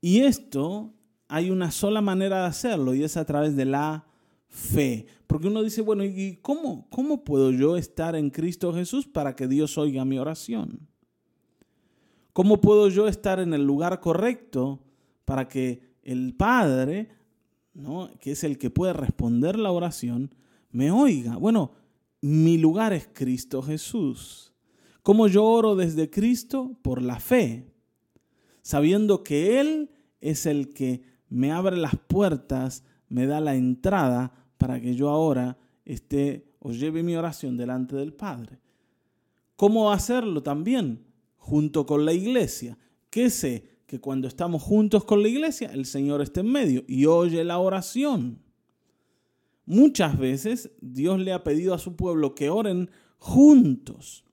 Y 0.00 0.20
esto 0.20 0.94
hay 1.28 1.50
una 1.50 1.70
sola 1.70 2.00
manera 2.00 2.40
de 2.40 2.46
hacerlo 2.46 2.94
y 2.94 3.04
es 3.04 3.16
a 3.16 3.24
través 3.24 3.56
de 3.56 3.64
la 3.64 4.06
fe. 4.48 5.06
Porque 5.26 5.48
uno 5.48 5.62
dice, 5.62 5.82
bueno, 5.82 6.04
¿y 6.04 6.38
cómo, 6.40 6.88
cómo 6.88 7.24
puedo 7.24 7.50
yo 7.50 7.76
estar 7.76 8.16
en 8.16 8.30
Cristo 8.30 8.72
Jesús 8.72 9.06
para 9.06 9.36
que 9.36 9.46
Dios 9.46 9.76
oiga 9.76 10.04
mi 10.04 10.18
oración? 10.18 10.88
¿Cómo 12.38 12.60
puedo 12.60 12.88
yo 12.88 13.08
estar 13.08 13.40
en 13.40 13.52
el 13.52 13.64
lugar 13.64 13.98
correcto 13.98 14.78
para 15.24 15.48
que 15.48 15.82
el 16.04 16.36
Padre, 16.36 17.08
¿no? 17.74 18.10
que 18.20 18.30
es 18.30 18.44
el 18.44 18.58
que 18.58 18.70
puede 18.70 18.92
responder 18.92 19.58
la 19.58 19.72
oración, 19.72 20.32
me 20.70 20.92
oiga? 20.92 21.34
Bueno, 21.34 21.72
mi 22.20 22.56
lugar 22.56 22.92
es 22.92 23.08
Cristo 23.12 23.60
Jesús. 23.60 24.54
¿Cómo 25.02 25.26
yo 25.26 25.44
oro 25.44 25.74
desde 25.74 26.10
Cristo? 26.10 26.78
Por 26.80 27.02
la 27.02 27.18
fe, 27.18 27.74
sabiendo 28.62 29.24
que 29.24 29.58
Él 29.58 29.90
es 30.20 30.46
el 30.46 30.72
que 30.72 31.02
me 31.28 31.50
abre 31.50 31.76
las 31.76 31.96
puertas 31.96 32.84
me 33.08 33.26
da 33.26 33.40
la 33.40 33.56
entrada 33.56 34.32
para 34.58 34.80
que 34.80 34.94
yo 34.94 35.08
ahora 35.08 35.58
esté 35.84 36.46
o 36.60 36.70
lleve 36.70 37.02
mi 37.02 37.16
oración 37.16 37.56
delante 37.56 37.96
del 37.96 38.12
Padre. 38.12 38.60
¿Cómo 39.56 39.90
hacerlo 39.90 40.40
también? 40.40 41.07
Junto 41.38 41.86
con 41.86 42.04
la 42.04 42.12
iglesia. 42.12 42.76
¿Qué 43.10 43.30
sé? 43.30 43.80
Que 43.86 44.00
cuando 44.00 44.28
estamos 44.28 44.62
juntos 44.62 45.04
con 45.04 45.22
la 45.22 45.28
iglesia, 45.28 45.70
el 45.72 45.86
Señor 45.86 46.20
está 46.20 46.40
en 46.40 46.52
medio 46.52 46.84
y 46.86 47.06
oye 47.06 47.42
la 47.42 47.58
oración. 47.58 48.42
Muchas 49.64 50.18
veces 50.18 50.70
Dios 50.80 51.18
le 51.20 51.32
ha 51.32 51.44
pedido 51.44 51.74
a 51.74 51.78
su 51.78 51.96
pueblo 51.96 52.34
que 52.34 52.50
oren 52.50 52.90
juntos. 53.18 54.24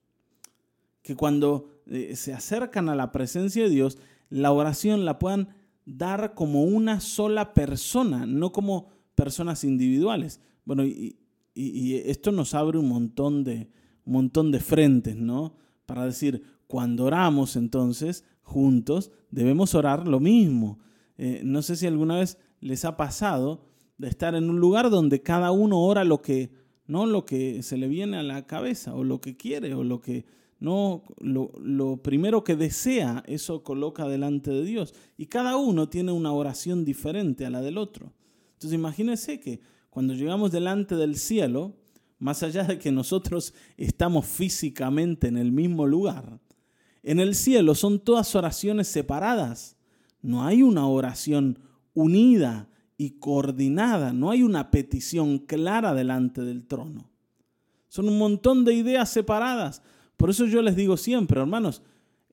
Que 1.02 1.16
cuando 1.16 1.82
eh, 1.88 2.16
se 2.16 2.34
acercan 2.34 2.90
a 2.90 2.96
la 2.96 3.12
presencia 3.12 3.64
de 3.64 3.70
Dios, 3.70 3.98
la 4.30 4.52
oración 4.52 5.06
la 5.06 5.20
puedan 5.20 5.50
dar 5.86 6.34
como 6.34 6.64
una 6.64 7.00
sola 7.00 7.54
persona, 7.54 8.26
no 8.26 8.52
como 8.52 8.90
personas 9.14 9.64
individuales. 9.64 10.42
Bueno, 10.66 10.84
y, 10.84 11.18
esto 11.56 12.34
nos 12.34 12.54
abre 12.54 12.78
un 12.78 12.90
montón 12.90 13.46
de, 13.46 13.70
un 14.04 14.14
montón 14.14 14.52
de 14.52 14.60
frentes, 14.60 15.16
¿no? 15.16 15.56
Para 15.86 16.06
decir, 16.06 16.44
cuando 16.68 17.06
oramos 17.06 17.56
entonces 17.56 18.24
juntos, 18.42 19.12
debemos 19.32 19.76
orar 19.76 20.08
lo 20.08 20.20
mismo. 20.20 20.80
Eh, 21.18 21.42
no 21.44 21.62
sé 21.62 21.76
si 21.76 21.88
alguna 21.88 22.18
vez 22.18 22.38
les 22.60 22.86
ha 22.86 22.98
pasado 22.98 23.66
de 23.98 24.08
estar 24.08 24.36
en 24.36 24.50
un 24.50 24.60
lugar 24.60 24.90
donde 24.90 25.22
cada 25.22 25.52
uno 25.52 25.80
ora 25.80 26.04
lo 26.04 26.22
que, 26.22 26.52
no 26.88 27.06
lo 27.06 27.26
que 27.26 27.64
se 27.64 27.78
le 27.78 27.88
viene 27.88 28.18
a 28.18 28.24
la 28.24 28.46
cabeza 28.46 28.94
o 28.96 29.04
lo 29.04 29.22
que 29.22 29.38
quiere 29.38 29.74
o 29.74 29.84
lo 29.84 30.02
que 30.02 30.26
no, 30.60 31.04
lo, 31.20 31.98
primero 31.98 32.44
que 32.44 32.56
desea, 32.56 33.24
eso 33.28 33.64
coloca 33.64 34.08
delante 34.08 34.52
de 34.52 34.64
Dios. 34.64 34.94
Y 35.18 35.28
cada 35.28 35.58
uno 35.58 35.90
tiene 35.90 36.12
una 36.12 36.32
oración 36.32 36.86
diferente 36.86 37.46
a 37.46 37.50
la 37.50 37.62
del 37.62 37.78
otro. 37.78 38.14
Entonces 38.54 38.74
imagínense 38.74 39.40
que 39.40 39.60
cuando 39.90 40.14
llegamos 40.14 40.52
delante 40.52 40.96
del 40.96 41.18
cielo, 41.18 41.76
más 42.20 42.42
allá 42.42 42.64
de 42.64 42.80
que 42.80 42.92
nosotros 42.92 43.54
estamos 43.78 44.26
físicamente 44.26 45.28
en 45.28 45.38
el 45.38 45.52
mismo 45.52 45.86
lugar, 45.86 46.40
en 47.06 47.20
el 47.20 47.36
cielo 47.36 47.76
son 47.76 48.00
todas 48.00 48.36
oraciones 48.36 48.88
separadas. 48.88 49.78
No 50.24 50.44
hay 50.44 50.64
una 50.64 50.88
oración 50.88 51.60
unida 51.94 52.68
y 52.98 53.12
coordinada, 53.20 54.12
no 54.12 54.32
hay 54.32 54.42
una 54.42 54.72
petición 54.72 55.38
clara 55.38 55.94
delante 55.94 56.42
del 56.42 56.66
trono. 56.66 57.12
Son 57.90 58.10
un 58.10 58.18
montón 58.18 58.66
de 58.66 58.74
ideas 58.74 59.10
separadas. 59.10 59.84
Por 60.18 60.32
eso 60.32 60.48
yo 60.48 60.64
les 60.64 60.76
digo 60.76 60.98
siempre, 60.98 61.40
hermanos, 61.40 61.84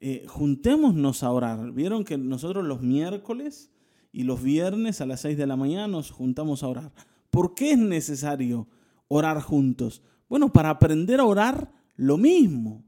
eh, 0.01 0.25
juntémonos 0.27 1.23
a 1.23 1.31
orar. 1.31 1.71
Vieron 1.73 2.03
que 2.03 2.17
nosotros 2.17 2.65
los 2.65 2.81
miércoles 2.81 3.71
y 4.11 4.23
los 4.23 4.43
viernes 4.43 5.03
a 5.03 5.07
las 5.07 5.21
6 5.21 5.37
de 5.37 5.47
la 5.47 5.57
mañana 5.57 5.87
nos 5.87 6.11
juntamos 6.11 6.63
a 6.63 6.69
orar. 6.69 6.93
¿Por 7.29 7.55
qué 7.55 7.73
es 7.73 7.79
necesario 7.79 8.69
orar 9.09 9.43
juntos? 9.43 10.03
Bueno, 10.31 10.51
para 10.51 10.71
aprender 10.71 11.21
a 11.21 11.27
orar 11.27 11.71
lo 11.95 12.17
mismo, 12.17 12.85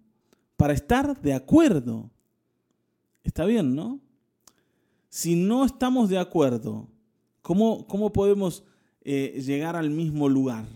para 0.56 0.72
estar 0.72 1.20
de 1.20 1.34
acuerdo. 1.34 2.10
Está 3.22 3.44
bien, 3.44 3.74
¿no? 3.74 4.00
Si 5.08 5.36
no 5.36 5.64
estamos 5.64 6.08
de 6.08 6.18
acuerdo, 6.18 6.88
¿cómo, 7.40 7.86
cómo 7.86 8.12
podemos 8.12 8.64
eh, 9.02 9.40
llegar 9.44 9.76
al 9.76 9.90
mismo 9.90 10.28
lugar? 10.28 10.66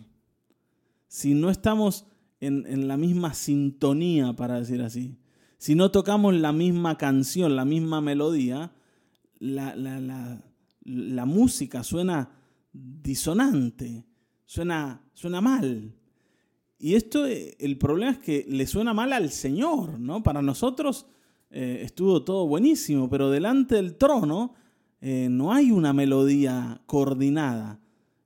Si 1.09 1.35
no 1.35 1.51
estamos 1.51 2.07
en, 2.41 2.89
la 2.89 2.97
misma 2.97 3.35
sintonía, 3.35 4.33
para 4.35 4.61
decir 4.61 4.83
así. 4.83 5.19
Si 5.59 5.75
no 5.75 5.91
tocamos 5.91 6.35
la 6.35 6.53
misma 6.53 6.97
canción, 6.97 7.57
la 7.57 7.65
misma 7.65 8.01
melodía, 8.01 8.73
la, 9.41 9.75
la, 9.77 11.25
música 11.27 11.83
suena 11.83 12.31
disonante, 12.73 14.07
suena, 14.45 15.03
suena 15.15 15.41
mal. 15.41 15.98
Y 16.79 16.95
esto, 16.95 17.27
eh, 17.27 17.57
el 17.59 17.77
problema 17.77 18.13
es 18.13 18.19
que 18.19 18.45
le 18.49 18.67
suena 18.67 18.95
mal 18.95 19.13
al 19.13 19.31
Señor, 19.31 19.99
¿no? 19.99 20.23
Para 20.23 20.43
nosotros 20.43 21.07
eh, 21.51 21.81
estuvo 21.83 22.23
todo 22.23 22.47
buenísimo, 22.47 23.11
pero 23.11 23.31
delante 23.31 23.75
del 23.75 23.97
trono 23.97 24.55
eh, 25.01 25.29
no 25.29 25.53
hay 25.53 25.73
una 25.73 25.93
melodía 25.93 26.81
coordinada, 26.87 27.81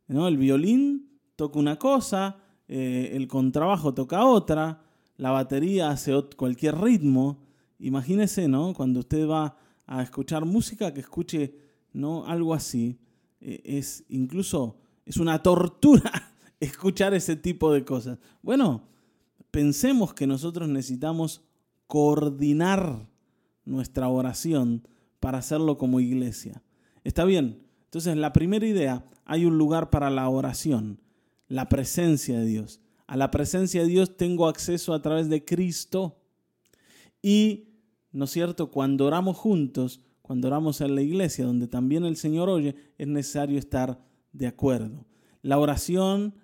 ¿no? 0.07 0.29
El 0.29 0.37
violín 0.37 1.09
toca 1.37 1.59
una 1.59 1.79
cosa, 1.79 2.39
el 2.69 3.29
contrabajo 3.29 3.93
toca 3.93 4.25
otra, 4.25 4.83
la 5.19 5.31
batería 5.31 5.91
hace 5.91 6.15
cualquier 6.37 6.79
ritmo. 6.79 7.43
Imagínese, 7.79 8.49
¿no? 8.49 8.73
Cuando 8.73 9.01
usted 9.01 9.29
va 9.29 9.57
a 9.87 10.03
escuchar 10.03 10.47
música, 10.47 10.95
que 10.95 11.01
escuche, 11.01 11.55
¿no? 11.93 12.25
Algo 12.25 12.55
así. 12.55 12.99
es 13.41 14.05
incluso, 14.09 14.79
es 15.05 15.19
una 15.19 15.43
tortura 15.43 16.32
escuchar 16.63 17.13
ese 17.13 17.35
tipo 17.35 17.73
de 17.73 17.85
cosas. 17.85 18.19
Bueno, 18.41 18.89
pensemos 19.51 20.15
que 20.15 20.29
nosotros 20.29 20.69
necesitamos 20.69 21.43
coordinar 21.89 23.09
nuestra 23.65 24.09
oración 24.09 24.87
para 25.19 25.39
hacerlo 25.39 25.77
como 25.77 25.99
iglesia. 25.99 26.63
Está 27.03 27.25
bien. 27.25 27.67
Entonces, 27.85 28.17
la 28.17 28.33
primera 28.33 28.65
idea, 28.65 29.05
hay 29.25 29.45
un 29.45 29.59
lugar 29.59 29.91
para 29.91 30.09
la 30.09 30.29
oración, 30.29 31.01
la 31.49 31.69
presencia 31.69 32.39
de 32.39 32.47
Dios. 32.47 32.81
A 33.09 33.17
la 33.17 33.33
presencia 33.33 33.83
de 33.83 33.89
Dios 33.89 34.17
tengo 34.17 34.47
acceso 34.47 34.95
a 34.95 35.03
través 35.03 35.29
de 35.29 35.45
Cristo. 35.45 36.21
Y, 37.21 37.71
¿no 38.13 38.27
es 38.27 38.31
cierto? 38.31 38.71
Cuando 38.71 39.07
oramos 39.07 39.37
juntos, 39.37 40.01
cuando 40.23 40.47
oramos 40.47 40.81
en 40.81 40.95
la 40.95 41.03
iglesia, 41.03 41.45
donde 41.45 41.67
también 41.67 42.05
el 42.05 42.17
Señor 42.17 42.49
oye, 42.49 42.77
es 42.99 43.09
necesario 43.09 43.59
estar 43.59 44.01
de 44.33 44.47
acuerdo. 44.47 45.05
La 45.43 45.59
oración 45.59 46.37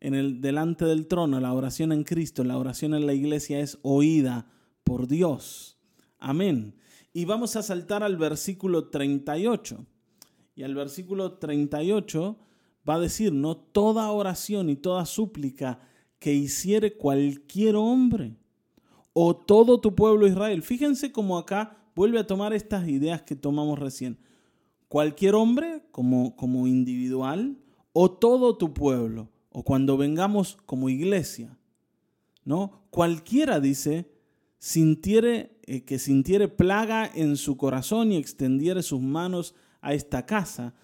en 0.00 0.14
el, 0.14 0.40
delante 0.40 0.84
del 0.84 1.06
trono, 1.06 1.40
la 1.40 1.52
oración 1.52 1.92
en 1.92 2.04
Cristo, 2.04 2.44
la 2.44 2.58
oración 2.58 2.94
en 2.94 3.06
la 3.06 3.14
iglesia 3.14 3.60
es 3.60 3.78
oída 3.82 4.46
por 4.84 5.08
Dios. 5.08 5.78
Amén. 6.18 6.74
Y 7.12 7.24
vamos 7.24 7.56
a 7.56 7.62
saltar 7.62 8.02
al 8.02 8.16
versículo 8.16 8.88
38. 8.88 9.84
Y 10.54 10.62
al 10.62 10.74
versículo 10.74 11.38
38 11.38 12.38
va 12.88 12.94
a 12.94 13.00
decir, 13.00 13.32
no 13.32 13.56
toda 13.56 14.10
oración 14.10 14.70
y 14.70 14.76
toda 14.76 15.04
súplica 15.06 15.80
que 16.18 16.32
hiciere 16.32 16.96
cualquier 16.96 17.76
hombre 17.76 18.36
o 19.12 19.36
todo 19.36 19.80
tu 19.80 19.94
pueblo 19.94 20.26
Israel. 20.26 20.62
Fíjense 20.62 21.12
cómo 21.12 21.38
acá 21.38 21.76
vuelve 21.94 22.18
a 22.18 22.26
tomar 22.26 22.52
estas 22.52 22.88
ideas 22.88 23.22
que 23.22 23.36
tomamos 23.36 23.78
recién. 23.78 24.18
Cualquier 24.88 25.34
hombre 25.34 25.82
como, 25.90 26.34
como 26.36 26.66
individual 26.66 27.58
o 27.92 28.10
todo 28.10 28.56
tu 28.56 28.72
pueblo 28.72 29.28
o 29.58 29.64
cuando 29.64 29.96
vengamos 29.96 30.56
como 30.66 30.88
iglesia, 30.88 31.58
¿no? 32.44 32.84
Cualquiera 32.90 33.58
dice, 33.58 34.08
sintiere, 34.60 35.58
eh, 35.66 35.84
que 35.84 35.98
sintiere 35.98 36.46
plaga 36.46 37.10
en 37.12 37.36
su 37.36 37.56
corazón 37.56 38.12
y 38.12 38.18
extendiere 38.18 38.84
sus 38.84 39.00
manos 39.00 39.56
a 39.80 39.94
esta 39.94 40.26
casa, 40.26 40.74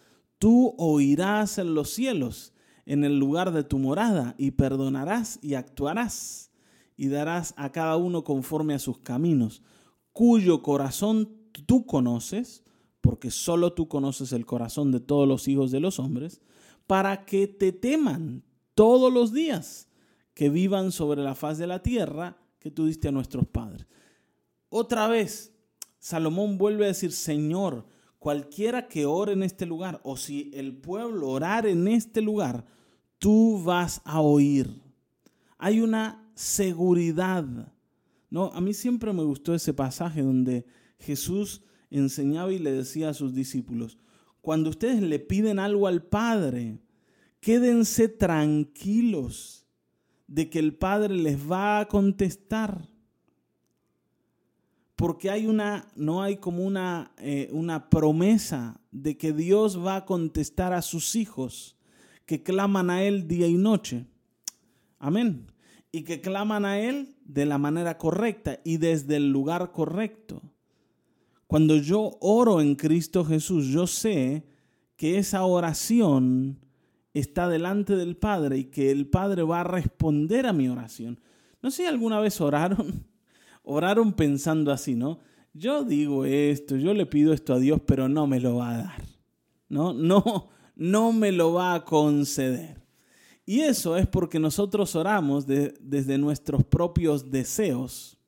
tú 0.40 0.74
oirás 0.76 1.58
en 1.58 1.72
los 1.74 1.90
cielos, 1.90 2.52
en 2.84 3.04
el 3.04 3.16
lugar 3.16 3.52
de 3.52 3.62
tu 3.62 3.78
morada, 3.78 4.34
y 4.38 4.50
perdonarás 4.50 5.38
y 5.40 5.54
actuarás, 5.54 6.50
y 6.96 7.06
darás 7.06 7.54
a 7.56 7.70
cada 7.70 7.96
uno 7.96 8.24
conforme 8.24 8.74
a 8.74 8.80
sus 8.80 8.98
caminos, 8.98 9.62
cuyo 10.12 10.62
corazón 10.62 11.30
tú 11.66 11.86
conoces, 11.86 12.64
porque 13.00 13.30
solo 13.30 13.72
tú 13.72 13.86
conoces 13.86 14.32
el 14.32 14.44
corazón 14.44 14.90
de 14.90 14.98
todos 14.98 15.28
los 15.28 15.46
hijos 15.46 15.70
de 15.70 15.78
los 15.78 16.00
hombres, 16.00 16.40
para 16.88 17.24
que 17.24 17.46
te 17.46 17.70
teman 17.70 18.42
todos 18.74 19.12
los 19.12 19.32
días 19.32 19.88
que 20.34 20.50
vivan 20.50 20.92
sobre 20.92 21.22
la 21.22 21.34
faz 21.34 21.58
de 21.58 21.66
la 21.66 21.82
tierra 21.82 22.36
que 22.58 22.70
tú 22.70 22.86
diste 22.86 23.08
a 23.08 23.12
nuestros 23.12 23.46
padres. 23.46 23.86
Otra 24.68 25.06
vez, 25.06 25.52
Salomón 25.98 26.58
vuelve 26.58 26.84
a 26.84 26.88
decir, 26.88 27.12
Señor, 27.12 27.86
cualquiera 28.18 28.88
que 28.88 29.06
ore 29.06 29.32
en 29.32 29.42
este 29.42 29.66
lugar, 29.66 30.00
o 30.02 30.16
si 30.16 30.50
el 30.54 30.76
pueblo 30.76 31.28
orar 31.28 31.66
en 31.66 31.86
este 31.88 32.20
lugar, 32.20 32.64
tú 33.18 33.62
vas 33.62 34.00
a 34.04 34.20
oír. 34.20 34.82
Hay 35.58 35.80
una 35.80 36.30
seguridad. 36.34 37.44
No, 38.30 38.46
a 38.52 38.60
mí 38.60 38.74
siempre 38.74 39.12
me 39.12 39.22
gustó 39.22 39.54
ese 39.54 39.72
pasaje 39.72 40.22
donde 40.22 40.66
Jesús 40.98 41.62
enseñaba 41.90 42.52
y 42.52 42.58
le 42.58 42.72
decía 42.72 43.10
a 43.10 43.14
sus 43.14 43.34
discípulos, 43.34 43.98
cuando 44.40 44.70
ustedes 44.70 45.00
le 45.00 45.20
piden 45.20 45.58
algo 45.58 45.86
al 45.86 46.02
Padre, 46.02 46.80
quédense 47.44 48.08
tranquilos 48.08 49.66
de 50.26 50.48
que 50.48 50.58
el 50.58 50.74
Padre 50.74 51.14
les 51.14 51.38
va 51.38 51.80
a 51.80 51.88
contestar. 51.88 52.88
Porque 54.96 55.28
hay 55.28 55.46
una, 55.46 55.86
no 55.94 56.22
hay 56.22 56.38
como 56.38 56.64
una, 56.64 57.12
eh, 57.18 57.50
una 57.52 57.90
promesa 57.90 58.80
de 58.90 59.18
que 59.18 59.34
Dios 59.34 59.78
va 59.78 59.96
a 59.96 60.04
contestar 60.06 60.72
a 60.72 60.80
sus 60.80 61.14
hijos 61.16 61.76
que 62.24 62.42
claman 62.42 62.88
a 62.88 63.02
Él 63.02 63.28
día 63.28 63.46
y 63.46 63.58
noche. 63.58 64.06
Amén. 64.98 65.52
Y 65.92 66.04
que 66.04 66.22
claman 66.22 66.64
a 66.64 66.80
Él 66.80 67.14
de 67.26 67.44
la 67.44 67.58
manera 67.58 67.98
correcta 67.98 68.60
y 68.64 68.78
desde 68.78 69.16
el 69.16 69.30
lugar 69.30 69.70
correcto. 69.70 70.40
Cuando 71.46 71.76
yo 71.76 72.16
oro 72.22 72.62
en 72.62 72.74
Cristo 72.74 73.22
Jesús, 73.22 73.66
yo 73.66 73.86
sé 73.86 74.46
que 74.96 75.18
esa 75.18 75.44
oración 75.44 76.63
está 77.14 77.48
delante 77.48 77.96
del 77.96 78.16
Padre 78.16 78.58
y 78.58 78.64
que 78.64 78.90
el 78.90 79.06
Padre 79.06 79.42
va 79.44 79.60
a 79.60 79.64
responder 79.64 80.46
a 80.46 80.52
mi 80.52 80.68
oración. 80.68 81.20
No 81.62 81.70
sé 81.70 81.82
si 81.82 81.88
alguna 81.88 82.20
vez 82.20 82.40
oraron, 82.40 83.06
oraron 83.62 84.12
pensando 84.12 84.72
así, 84.72 84.94
¿no? 84.94 85.20
Yo 85.54 85.84
digo 85.84 86.24
esto, 86.24 86.76
yo 86.76 86.92
le 86.92 87.06
pido 87.06 87.32
esto 87.32 87.54
a 87.54 87.60
Dios, 87.60 87.80
pero 87.86 88.08
no 88.08 88.26
me 88.26 88.40
lo 88.40 88.56
va 88.56 88.70
a 88.70 88.76
dar. 88.78 89.02
No, 89.68 89.92
no, 89.92 90.48
no 90.74 91.12
me 91.12 91.30
lo 91.30 91.52
va 91.52 91.74
a 91.74 91.84
conceder. 91.84 92.82
Y 93.46 93.60
eso 93.60 93.96
es 93.96 94.06
porque 94.06 94.40
nosotros 94.40 94.96
oramos 94.96 95.46
desde 95.46 96.18
nuestros 96.18 96.64
propios 96.64 97.30
deseos 97.30 98.18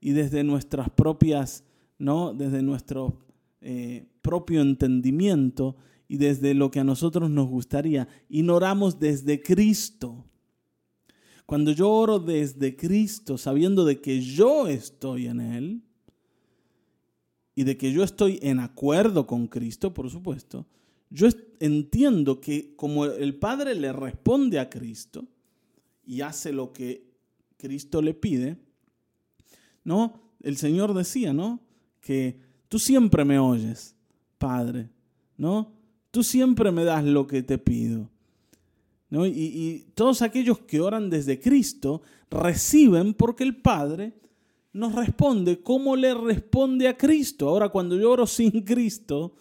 y 0.00 0.10
desde 0.12 0.44
nuestras 0.44 0.90
propias, 0.90 1.64
¿no? 1.96 2.34
Desde 2.34 2.60
nuestro 2.60 3.24
eh, 3.60 4.06
propio 4.20 4.60
entendimiento 4.60 5.76
y 6.08 6.16
desde 6.16 6.54
lo 6.54 6.70
que 6.70 6.80
a 6.80 6.84
nosotros 6.84 7.30
nos 7.30 7.48
gustaría. 7.48 8.08
Ignoramos 8.30 8.98
desde 8.98 9.42
Cristo. 9.42 10.24
Cuando 11.44 11.70
yo 11.72 11.90
oro 11.90 12.18
desde 12.18 12.76
Cristo, 12.76 13.38
sabiendo 13.38 13.84
de 13.84 14.00
que 14.00 14.20
yo 14.20 14.66
estoy 14.66 15.26
en 15.26 15.40
Él 15.40 15.82
y 17.54 17.64
de 17.64 17.76
que 17.76 17.92
yo 17.92 18.02
estoy 18.02 18.38
en 18.42 18.58
acuerdo 18.58 19.26
con 19.26 19.46
Cristo, 19.46 19.92
por 19.92 20.10
supuesto, 20.10 20.66
yo 21.10 21.28
entiendo 21.60 22.40
que 22.40 22.74
como 22.76 23.04
el 23.06 23.38
Padre 23.38 23.74
le 23.74 23.92
responde 23.92 24.58
a 24.58 24.68
Cristo 24.68 25.26
y 26.06 26.22
hace 26.22 26.52
lo 26.52 26.72
que 26.72 27.06
Cristo 27.56 28.00
le 28.02 28.14
pide, 28.14 28.56
¿no? 29.84 30.20
El 30.40 30.56
Señor 30.56 30.94
decía, 30.94 31.32
¿no? 31.32 31.60
Que 32.00 32.38
tú 32.68 32.78
siempre 32.78 33.24
me 33.24 33.38
oyes, 33.38 33.94
Padre, 34.38 34.90
¿no? 35.36 35.77
Tú 36.10 36.22
siempre 36.22 36.72
me 36.72 36.84
das 36.84 37.04
lo 37.04 37.26
que 37.26 37.42
te 37.42 37.58
pido. 37.58 38.10
¿No? 39.10 39.26
Y, 39.26 39.86
todos 39.94 40.22
aquellos 40.22 40.58
que 40.60 40.80
oran 40.80 41.08
desde 41.08 41.40
Cristo 41.40 42.02
reciben 42.30 43.14
porque 43.14 43.44
el 43.44 43.56
Padre 43.56 44.12
nos 44.72 44.94
responde 44.94 45.62
como 45.62 45.96
le 45.96 46.14
responde 46.14 46.88
a 46.88 46.96
Cristo. 46.96 47.48
Ahora, 47.48 47.70
cuando 47.70 47.96
yo 47.96 48.10
oro 48.10 48.26
sin 48.26 48.62
Cristo, 48.62 49.34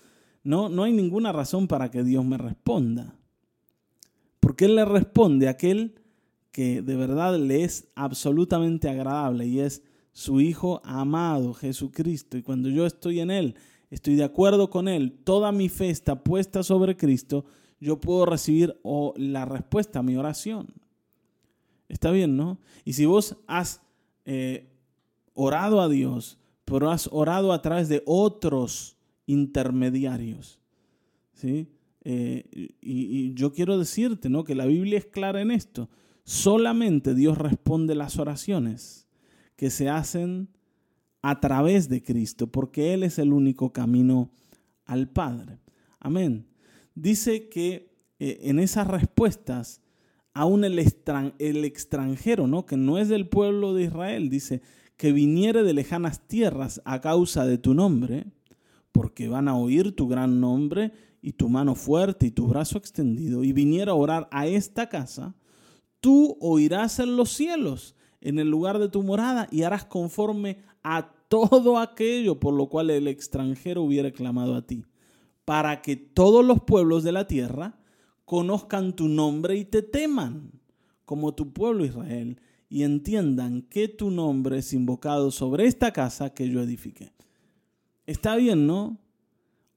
no, 0.44 0.70
no 0.70 0.84
hay 0.84 0.94
ninguna 0.94 1.32
razón 1.34 1.68
para 1.68 1.92
que 1.92 2.04
Dios 2.04 2.24
me 2.24 2.38
responda. 2.38 3.18
Porque 4.40 4.66
Él 4.66 4.76
le 4.76 4.86
responde 4.86 5.48
a 5.48 5.52
aquel 5.52 5.96
que 6.52 6.82
de 6.82 6.96
verdad 6.96 7.38
le 7.38 7.64
es 7.64 7.90
absolutamente 7.94 8.90
agradable 8.90 9.46
y 9.46 9.60
es 9.60 9.84
su 10.12 10.42
Hijo 10.42 10.82
amado, 10.84 11.54
Jesucristo. 11.54 12.38
Y 12.38 12.42
cuando 12.42 12.70
yo 12.70 12.88
estoy 12.88 13.20
en 13.20 13.30
Él, 13.30 13.56
estoy 13.90 14.16
de 14.16 14.24
acuerdo 14.24 14.70
con 14.70 14.88
Él, 14.88 15.20
toda 15.24 15.52
mi 15.52 15.70
fe 15.70 15.90
está 15.90 16.24
puesta 16.24 16.64
sobre 16.64 16.98
Cristo, 16.98 17.46
yo 17.80 18.00
puedo 18.00 18.26
recibir 18.26 18.80
la 19.16 19.46
respuesta 19.46 20.00
a 20.00 20.04
mi 20.04 20.16
oración. 20.16 20.68
Está 21.90 22.12
bien, 22.12 22.36
¿no? 22.36 22.60
Y 22.84 22.94
si 22.94 23.06
vos 23.06 23.38
has 23.48 23.82
eh, 24.26 24.70
orado 25.34 25.80
a 25.80 25.88
Dios, 25.88 26.38
pero 26.66 26.92
has 26.92 27.08
orado 27.12 27.54
a 27.54 27.62
través 27.62 27.88
de 27.88 28.04
otros 28.06 28.98
intermediarios, 29.26 30.60
¿sí? 31.34 31.70
Eh, 32.04 32.46
y, 32.52 32.72
y, 32.82 33.34
yo 33.34 33.52
quiero 33.52 33.78
decirte, 33.78 34.30
¿no? 34.30 34.44
Que 34.44 34.56
la 34.56 34.66
Biblia 34.66 34.98
es 34.98 35.06
clara 35.06 35.42
en 35.42 35.52
esto. 35.52 35.90
Solamente 36.24 37.14
Dios 37.14 37.38
responde 37.38 37.96
las 37.96 38.18
oraciones 38.18 39.08
que 39.56 39.70
se 39.70 39.90
hacen 39.90 40.50
a 41.28 41.42
través 41.42 41.90
de 41.90 42.02
Cristo, 42.02 42.48
porque 42.48 42.94
Él 42.94 43.04
es 43.04 43.20
el 43.20 43.34
único 43.34 43.74
camino 43.74 44.32
al 44.86 45.10
Padre. 45.10 45.60
Amén. 46.00 46.48
Dice 46.96 47.50
que 47.50 47.94
eh, 48.18 48.40
en 48.44 48.60
esas 48.60 48.88
respuestas 48.88 49.82
aún 50.34 50.64
el, 50.64 50.80
el 50.80 51.66
extranjero, 51.66 52.48
¿no? 52.48 52.66
que 52.66 52.78
no 52.78 52.98
es 52.98 53.10
del 53.10 53.28
pueblo 53.28 53.74
de 53.74 53.84
Israel, 53.84 54.30
dice, 54.30 54.62
que 54.96 55.12
viniere 55.12 55.64
de 55.64 55.74
lejanas 55.74 56.26
tierras 56.30 56.82
a 56.86 57.02
causa 57.02 57.46
de 57.46 57.58
tu 57.58 57.74
nombre, 57.74 58.28
porque 58.94 59.28
van 59.28 59.50
a 59.50 59.58
oír 59.58 59.94
tu 59.94 60.08
gran 60.08 60.40
nombre 60.40 60.94
y 61.22 61.34
tu 61.34 61.50
mano 61.50 61.76
fuerte 61.76 62.28
y 62.28 62.32
tu 62.32 62.48
brazo 62.48 62.78
extendido, 62.78 63.44
y 63.44 63.52
viniera 63.52 63.92
a 63.92 63.96
orar 63.96 64.30
a 64.32 64.48
esta 64.48 64.88
casa, 64.88 65.36
tú 66.00 66.38
oirás 66.40 67.00
en 67.00 67.18
los 67.18 67.32
cielos, 67.32 67.96
en 68.22 68.40
el 68.40 68.50
lugar 68.50 68.80
de 68.80 68.88
tu 68.88 69.04
morada, 69.04 69.50
y 69.52 69.64
harás 69.64 69.84
conforme 69.84 70.60
a 70.86 71.17
todo 71.28 71.78
aquello 71.78 72.40
por 72.40 72.54
lo 72.54 72.68
cual 72.68 72.90
el 72.90 73.08
extranjero 73.08 73.82
hubiera 73.82 74.12
clamado 74.12 74.56
a 74.56 74.66
ti, 74.66 74.86
para 75.46 75.82
que 75.82 75.96
todos 75.96 76.46
los 76.46 76.62
pueblos 76.62 77.04
de 77.04 77.12
la 77.12 77.28
tierra 77.28 77.80
conozcan 78.26 78.96
tu 78.96 79.08
nombre 79.08 79.56
y 79.56 79.66
te 79.66 79.82
teman, 79.82 80.52
como 81.06 81.34
tu 81.34 81.54
pueblo 81.54 81.86
Israel, 81.86 82.42
y 82.70 82.84
entiendan 82.84 83.62
que 83.62 83.88
tu 83.88 84.12
nombre 84.12 84.58
es 84.58 84.74
invocado 84.74 85.32
sobre 85.32 85.66
esta 85.66 85.92
casa 85.94 86.34
que 86.34 86.50
yo 86.50 86.62
edifiqué. 86.62 87.14
Está 88.06 88.36
bien, 88.36 88.68
¿no? 88.68 88.98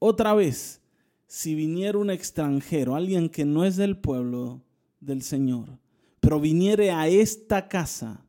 Otra 0.00 0.34
vez, 0.34 0.80
si 1.26 1.54
viniera 1.54 1.98
un 1.98 2.10
extranjero, 2.10 2.96
alguien 2.96 3.28
que 3.28 3.44
no 3.44 3.64
es 3.64 3.76
del 3.76 3.96
pueblo 3.96 4.62
del 4.98 5.22
Señor, 5.22 5.78
pero 6.18 6.40
viniere 6.40 6.90
a 6.90 7.06
esta 7.06 7.68
casa, 7.68 8.26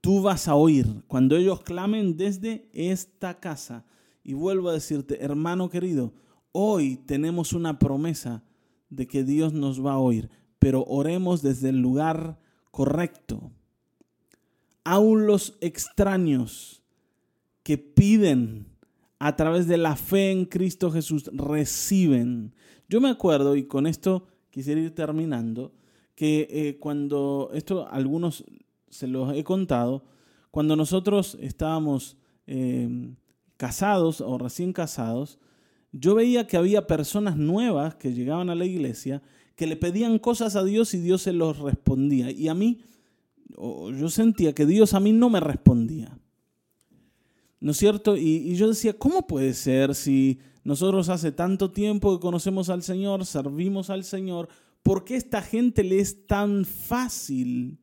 tú 0.00 0.22
vas 0.22 0.48
a 0.48 0.54
oír 0.54 0.86
cuando 1.06 1.36
ellos 1.36 1.62
clamen 1.62 2.16
desde 2.16 2.68
esta 2.72 3.40
casa. 3.40 3.84
Y 4.22 4.34
vuelvo 4.34 4.68
a 4.68 4.74
decirte, 4.74 5.24
hermano 5.24 5.70
querido, 5.70 6.12
hoy 6.52 6.96
tenemos 6.96 7.52
una 7.52 7.78
promesa 7.78 8.44
de 8.88 9.06
que 9.06 9.24
Dios 9.24 9.52
nos 9.52 9.84
va 9.84 9.92
a 9.92 9.98
oír 9.98 10.30
pero 10.60 10.84
oremos 10.84 11.42
desde 11.42 11.70
el 11.70 11.80
lugar 11.80 12.38
correcto. 12.70 13.50
Aún 14.84 15.26
los 15.26 15.56
extraños 15.60 16.82
que 17.64 17.78
piden 17.78 18.66
a 19.18 19.34
través 19.36 19.66
de 19.66 19.78
la 19.78 19.96
fe 19.96 20.30
en 20.30 20.44
Cristo 20.44 20.90
Jesús 20.90 21.30
reciben. 21.32 22.54
Yo 22.88 23.00
me 23.00 23.08
acuerdo, 23.08 23.56
y 23.56 23.64
con 23.64 23.86
esto 23.86 24.28
quisiera 24.50 24.80
ir 24.80 24.94
terminando, 24.94 25.72
que 26.14 26.46
eh, 26.50 26.78
cuando, 26.78 27.50
esto 27.54 27.88
algunos 27.90 28.44
se 28.90 29.06
los 29.06 29.34
he 29.34 29.44
contado, 29.44 30.04
cuando 30.50 30.76
nosotros 30.76 31.38
estábamos 31.40 32.16
em, 32.46 33.16
casados 33.56 34.20
o 34.20 34.36
recién 34.36 34.72
casados, 34.72 35.38
yo 35.92 36.14
veía 36.14 36.46
que 36.46 36.56
había 36.56 36.86
personas 36.86 37.36
nuevas 37.36 37.94
que 37.94 38.12
llegaban 38.12 38.50
a 38.50 38.54
la 38.54 38.64
iglesia 38.64 39.22
que 39.60 39.66
le 39.66 39.76
pedían 39.76 40.18
cosas 40.18 40.56
a 40.56 40.64
Dios 40.64 40.94
y 40.94 41.00
Dios 41.00 41.20
se 41.20 41.34
los 41.34 41.58
respondía. 41.58 42.30
Y 42.30 42.48
a 42.48 42.54
mí, 42.54 42.80
yo 43.58 44.08
sentía 44.08 44.54
que 44.54 44.64
Dios 44.64 44.94
a 44.94 45.00
mí 45.00 45.12
no 45.12 45.28
me 45.28 45.38
respondía. 45.38 46.18
¿No 47.60 47.72
es 47.72 47.76
cierto? 47.76 48.16
Y, 48.16 48.54
yo 48.54 48.68
decía, 48.68 48.94
¿cómo 48.94 49.26
puede 49.26 49.52
ser 49.52 49.94
si 49.94 50.38
nosotros 50.64 51.10
hace 51.10 51.30
tanto 51.30 51.72
tiempo 51.72 52.16
que 52.16 52.22
conocemos 52.22 52.70
al 52.70 52.82
Señor, 52.82 53.26
servimos 53.26 53.90
al 53.90 54.04
Señor, 54.04 54.48
¿por 54.82 55.04
qué 55.04 55.16
esta 55.16 55.42
gente 55.42 55.84
le 55.84 56.00
es 56.00 56.26
tan 56.26 56.64
fácil 56.64 57.78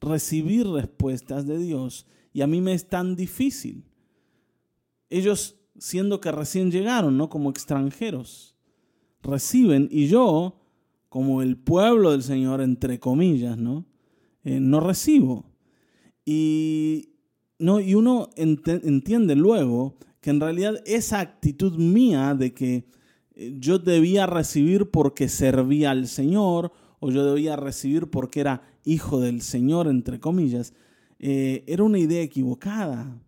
recibir 0.00 0.66
respuestas 0.66 1.46
de 1.46 1.58
Dios 1.58 2.06
y 2.32 2.42
a 2.42 2.46
mí 2.46 2.60
me 2.60 2.72
es 2.72 2.88
tan 2.88 3.16
difícil? 3.16 3.84
Ellos, 5.10 5.56
siendo 5.78 6.20
que 6.20 6.32
recién 6.32 6.70
llegaron, 6.70 7.16
¿no? 7.16 7.28
Como 7.28 7.50
extranjeros, 7.50 8.56
reciben 9.22 9.88
y 9.90 10.08
yo 10.08 10.60
como 11.08 11.42
el 11.42 11.56
pueblo 11.56 12.12
del 12.12 12.22
Señor, 12.22 12.60
entre 12.60 12.98
comillas, 12.98 13.56
¿no? 13.56 13.86
Eh, 14.44 14.60
no 14.60 14.80
recibo. 14.80 15.46
Y, 16.24 17.14
no, 17.58 17.80
y 17.80 17.94
uno 17.94 18.28
entiende 18.36 19.34
luego 19.34 19.96
que 20.20 20.30
en 20.30 20.40
realidad 20.40 20.82
esa 20.84 21.20
actitud 21.20 21.76
mía 21.78 22.34
de 22.34 22.52
que 22.52 22.86
eh, 23.34 23.56
yo 23.58 23.78
debía 23.78 24.26
recibir 24.26 24.90
porque 24.90 25.28
servía 25.28 25.90
al 25.90 26.06
Señor 26.06 26.72
o 27.00 27.10
yo 27.10 27.24
debía 27.24 27.56
recibir 27.56 28.10
porque 28.10 28.40
era 28.40 28.62
hijo 28.88 29.20
del 29.20 29.42
Señor, 29.42 29.86
entre 29.86 30.18
comillas, 30.18 30.72
eh, 31.18 31.64
era 31.66 31.84
una 31.84 31.98
idea 31.98 32.22
equivocada. 32.22 33.20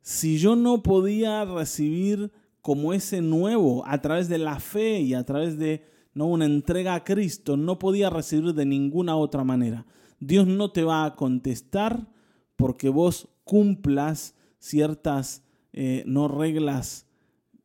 Si 0.00 0.38
yo 0.38 0.56
no 0.56 0.82
podía 0.82 1.44
recibir 1.44 2.30
como 2.62 2.92
ese 2.92 3.20
nuevo 3.20 3.84
a 3.86 4.00
través 4.00 4.28
de 4.28 4.38
la 4.38 4.60
fe 4.60 5.00
y 5.00 5.14
a 5.14 5.24
través 5.24 5.58
de 5.58 5.84
no 6.14 6.26
una 6.26 6.44
entrega 6.44 6.94
a 6.94 7.04
Cristo, 7.04 7.56
no 7.56 7.78
podía 7.78 8.10
recibir 8.10 8.54
de 8.54 8.66
ninguna 8.66 9.16
otra 9.16 9.44
manera. 9.44 9.86
Dios 10.20 10.46
no 10.46 10.70
te 10.70 10.84
va 10.84 11.04
a 11.04 11.16
contestar 11.16 12.08
porque 12.56 12.88
vos 12.88 13.28
cumplas 13.44 14.34
ciertas 14.58 15.44
eh, 15.72 16.04
no 16.06 16.28
reglas 16.28 17.06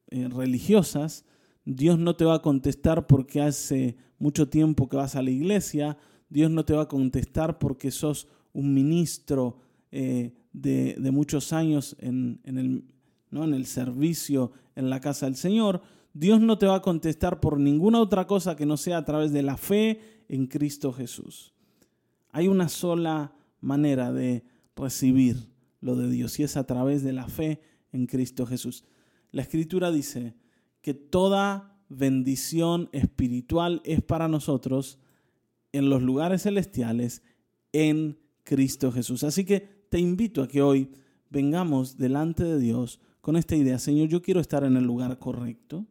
eh, 0.10 0.30
religiosas. 0.30 1.26
Dios 1.66 1.98
no 1.98 2.16
te 2.16 2.26
va 2.26 2.36
a 2.36 2.42
contestar 2.42 3.08
porque 3.08 3.42
hace 3.42 3.98
mucho 4.20 4.50
tiempo 4.50 4.88
que 4.88 4.98
vas 4.98 5.16
a 5.16 5.22
la 5.22 5.32
iglesia. 5.32 5.98
Dios 6.34 6.50
no 6.50 6.66
te 6.66 6.74
va 6.74 6.82
a 6.82 6.88
contestar 6.88 7.60
porque 7.60 7.92
sos 7.92 8.28
un 8.54 8.74
ministro 8.74 9.60
eh, 9.92 10.34
de, 10.52 10.98
muchos 11.12 11.54
años 11.54 11.96
en, 12.00 12.42
el, 12.46 12.86
¿no? 13.30 13.44
en 13.44 13.54
el 13.54 13.68
servicio 13.68 14.52
en 14.76 14.90
la 14.90 15.00
casa 15.00 15.28
del 15.28 15.36
Señor. 15.36 15.84
Dios 16.12 16.42
no 16.42 16.58
te 16.58 16.66
va 16.66 16.78
a 16.78 16.82
contestar 16.82 17.40
por 17.40 17.60
ninguna 17.60 18.00
otra 18.00 18.26
cosa 18.26 18.56
que 18.56 18.66
no 18.66 18.78
sea 18.78 18.98
a 18.98 19.06
través 19.06 19.32
de 19.32 19.44
la 19.44 19.58
fe 19.58 20.00
en 20.28 20.48
Cristo 20.48 20.92
Jesús. 20.92 21.54
Hay 22.32 22.48
una 22.48 22.68
sola 22.68 23.36
manera 23.62 24.12
de 24.12 24.44
recibir 24.76 25.52
lo 25.82 25.96
de 25.96 26.10
Dios 26.10 26.40
y 26.40 26.44
es 26.44 26.58
a 26.58 26.66
través 26.66 27.04
de 27.04 27.14
la 27.14 27.28
fe 27.28 27.62
en 27.92 28.08
Cristo 28.08 28.48
Jesús. 28.48 28.86
La 29.32 29.44
escritura 29.44 29.92
dice 29.92 30.34
que 30.82 30.96
toda 30.96 31.78
bendición 31.90 32.90
espiritual 32.92 33.84
es 33.86 34.02
para 34.02 34.28
nosotros 34.28 34.98
en 35.74 35.90
los 35.90 36.02
lugares 36.02 36.44
celestiales 36.44 37.22
en 37.74 38.18
Cristo 38.44 38.92
Jesús. 38.92 39.24
Así 39.24 39.44
que 39.44 39.86
te 39.90 40.00
invito 40.00 40.42
a 40.42 40.48
que 40.48 40.62
hoy 40.62 40.90
vengamos 41.30 41.98
delante 41.98 42.44
de 42.44 42.60
Dios 42.60 43.02
con 43.20 43.36
esta 43.36 43.56
idea, 43.56 43.80
Señor, 43.80 44.08
yo 44.08 44.22
quiero 44.22 44.40
estar 44.40 44.64
en 44.64 44.78
el 44.78 44.86
lugar 44.86 45.20
correcto 45.20 45.86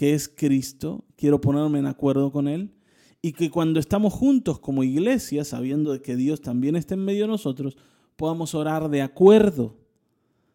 que 0.00 0.14
es 0.14 0.30
Cristo, 0.34 1.04
quiero 1.14 1.42
ponerme 1.42 1.78
en 1.78 1.84
acuerdo 1.84 2.32
con 2.32 2.48
Él, 2.48 2.72
y 3.20 3.32
que 3.32 3.50
cuando 3.50 3.78
estamos 3.78 4.14
juntos 4.14 4.58
como 4.58 4.82
iglesia, 4.82 5.44
sabiendo 5.44 6.00
que 6.00 6.16
Dios 6.16 6.40
también 6.40 6.74
está 6.74 6.94
en 6.94 7.04
medio 7.04 7.24
de 7.24 7.28
nosotros, 7.28 7.76
podamos 8.16 8.54
orar 8.54 8.88
de 8.88 9.02
acuerdo, 9.02 9.76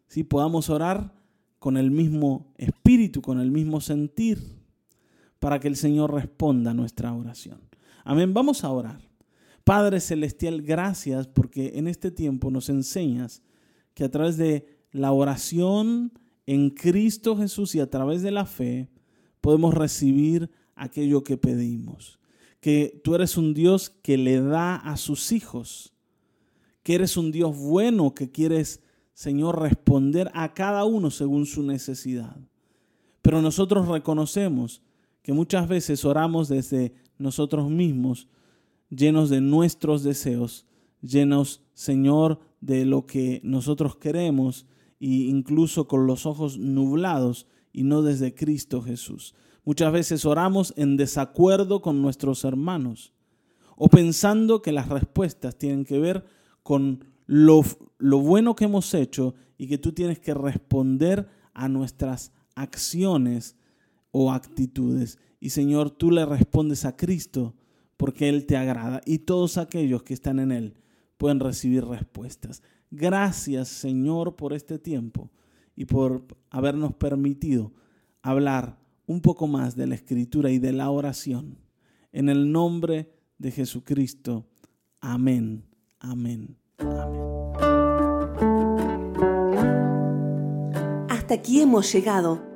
¿sí? 0.08 0.24
podamos 0.24 0.68
orar 0.68 1.14
con 1.60 1.76
el 1.76 1.92
mismo 1.92 2.52
espíritu, 2.58 3.22
con 3.22 3.38
el 3.38 3.52
mismo 3.52 3.80
sentir, 3.80 4.42
para 5.38 5.60
que 5.60 5.68
el 5.68 5.76
Señor 5.76 6.12
responda 6.12 6.72
a 6.72 6.74
nuestra 6.74 7.12
oración. 7.12 7.60
Amén, 8.08 8.32
vamos 8.32 8.62
a 8.62 8.70
orar. 8.70 9.00
Padre 9.64 9.98
Celestial, 9.98 10.62
gracias 10.62 11.26
porque 11.26 11.72
en 11.74 11.88
este 11.88 12.12
tiempo 12.12 12.52
nos 12.52 12.68
enseñas 12.68 13.42
que 13.94 14.04
a 14.04 14.10
través 14.12 14.36
de 14.36 14.64
la 14.92 15.10
oración 15.10 16.12
en 16.46 16.70
Cristo 16.70 17.36
Jesús 17.36 17.74
y 17.74 17.80
a 17.80 17.90
través 17.90 18.22
de 18.22 18.30
la 18.30 18.46
fe, 18.46 18.88
podemos 19.40 19.74
recibir 19.74 20.48
aquello 20.76 21.24
que 21.24 21.36
pedimos. 21.36 22.20
Que 22.60 23.00
tú 23.02 23.16
eres 23.16 23.36
un 23.36 23.54
Dios 23.54 23.90
que 23.90 24.16
le 24.16 24.40
da 24.40 24.76
a 24.76 24.96
sus 24.96 25.32
hijos. 25.32 25.92
Que 26.84 26.94
eres 26.94 27.16
un 27.16 27.32
Dios 27.32 27.56
bueno 27.58 28.14
que 28.14 28.30
quieres, 28.30 28.82
Señor, 29.14 29.60
responder 29.60 30.30
a 30.32 30.54
cada 30.54 30.84
uno 30.84 31.10
según 31.10 31.44
su 31.44 31.64
necesidad. 31.64 32.36
Pero 33.20 33.42
nosotros 33.42 33.88
reconocemos 33.88 34.80
que 35.22 35.32
muchas 35.32 35.66
veces 35.66 36.04
oramos 36.04 36.46
desde 36.46 36.94
nosotros 37.18 37.70
mismos, 37.70 38.28
llenos 38.90 39.30
de 39.30 39.40
nuestros 39.40 40.02
deseos, 40.02 40.66
llenos, 41.00 41.62
Señor, 41.74 42.40
de 42.60 42.84
lo 42.84 43.06
que 43.06 43.40
nosotros 43.44 43.96
queremos 43.96 44.66
e 45.00 45.06
incluso 45.06 45.86
con 45.86 46.06
los 46.06 46.26
ojos 46.26 46.58
nublados 46.58 47.46
y 47.72 47.82
no 47.82 48.02
desde 48.02 48.34
Cristo 48.34 48.82
Jesús. 48.82 49.34
Muchas 49.64 49.92
veces 49.92 50.24
oramos 50.24 50.72
en 50.76 50.96
desacuerdo 50.96 51.82
con 51.82 52.00
nuestros 52.00 52.44
hermanos 52.44 53.12
o 53.76 53.88
pensando 53.88 54.62
que 54.62 54.72
las 54.72 54.88
respuestas 54.88 55.58
tienen 55.58 55.84
que 55.84 55.98
ver 55.98 56.24
con 56.62 57.04
lo, 57.26 57.62
lo, 57.98 58.20
bueno 58.20 58.54
que 58.54 58.64
hemos 58.64 58.94
hecho 58.94 59.34
y 59.58 59.66
que 59.66 59.78
tú 59.78 59.92
tienes 59.92 60.18
que 60.18 60.34
responder 60.34 61.28
a 61.52 61.68
nuestras 61.68 62.32
acciones 62.54 63.56
o 64.18 64.32
actitudes. 64.32 65.18
Y 65.40 65.50
Señor, 65.50 65.90
tú 65.90 66.10
le 66.10 66.24
respondes 66.24 66.86
a 66.86 66.96
Cristo 66.96 67.54
porque 67.98 68.30
Él 68.30 68.46
te 68.46 68.56
agrada 68.56 69.02
y 69.04 69.18
todos 69.18 69.58
aquellos 69.58 70.04
que 70.04 70.14
están 70.14 70.38
en 70.38 70.52
Él 70.52 70.74
pueden 71.18 71.38
recibir 71.38 71.84
respuestas. 71.84 72.62
Gracias 72.90 73.68
Señor 73.68 74.34
por 74.34 74.54
este 74.54 74.78
tiempo 74.78 75.30
y 75.74 75.84
por 75.84 76.26
habernos 76.48 76.94
permitido 76.94 77.74
hablar 78.22 78.78
un 79.04 79.20
poco 79.20 79.46
más 79.48 79.76
de 79.76 79.86
la 79.86 79.96
escritura 79.96 80.50
y 80.50 80.58
de 80.58 80.72
la 80.72 80.88
oración 80.88 81.58
en 82.10 82.30
el 82.30 82.50
nombre 82.50 83.12
de 83.36 83.50
Jesucristo. 83.50 84.46
Amén, 85.02 85.62
amén, 86.00 86.56
amén. 86.78 87.66
Hasta 91.10 91.34
aquí 91.34 91.60
hemos 91.60 91.92
llegado. 91.92 92.55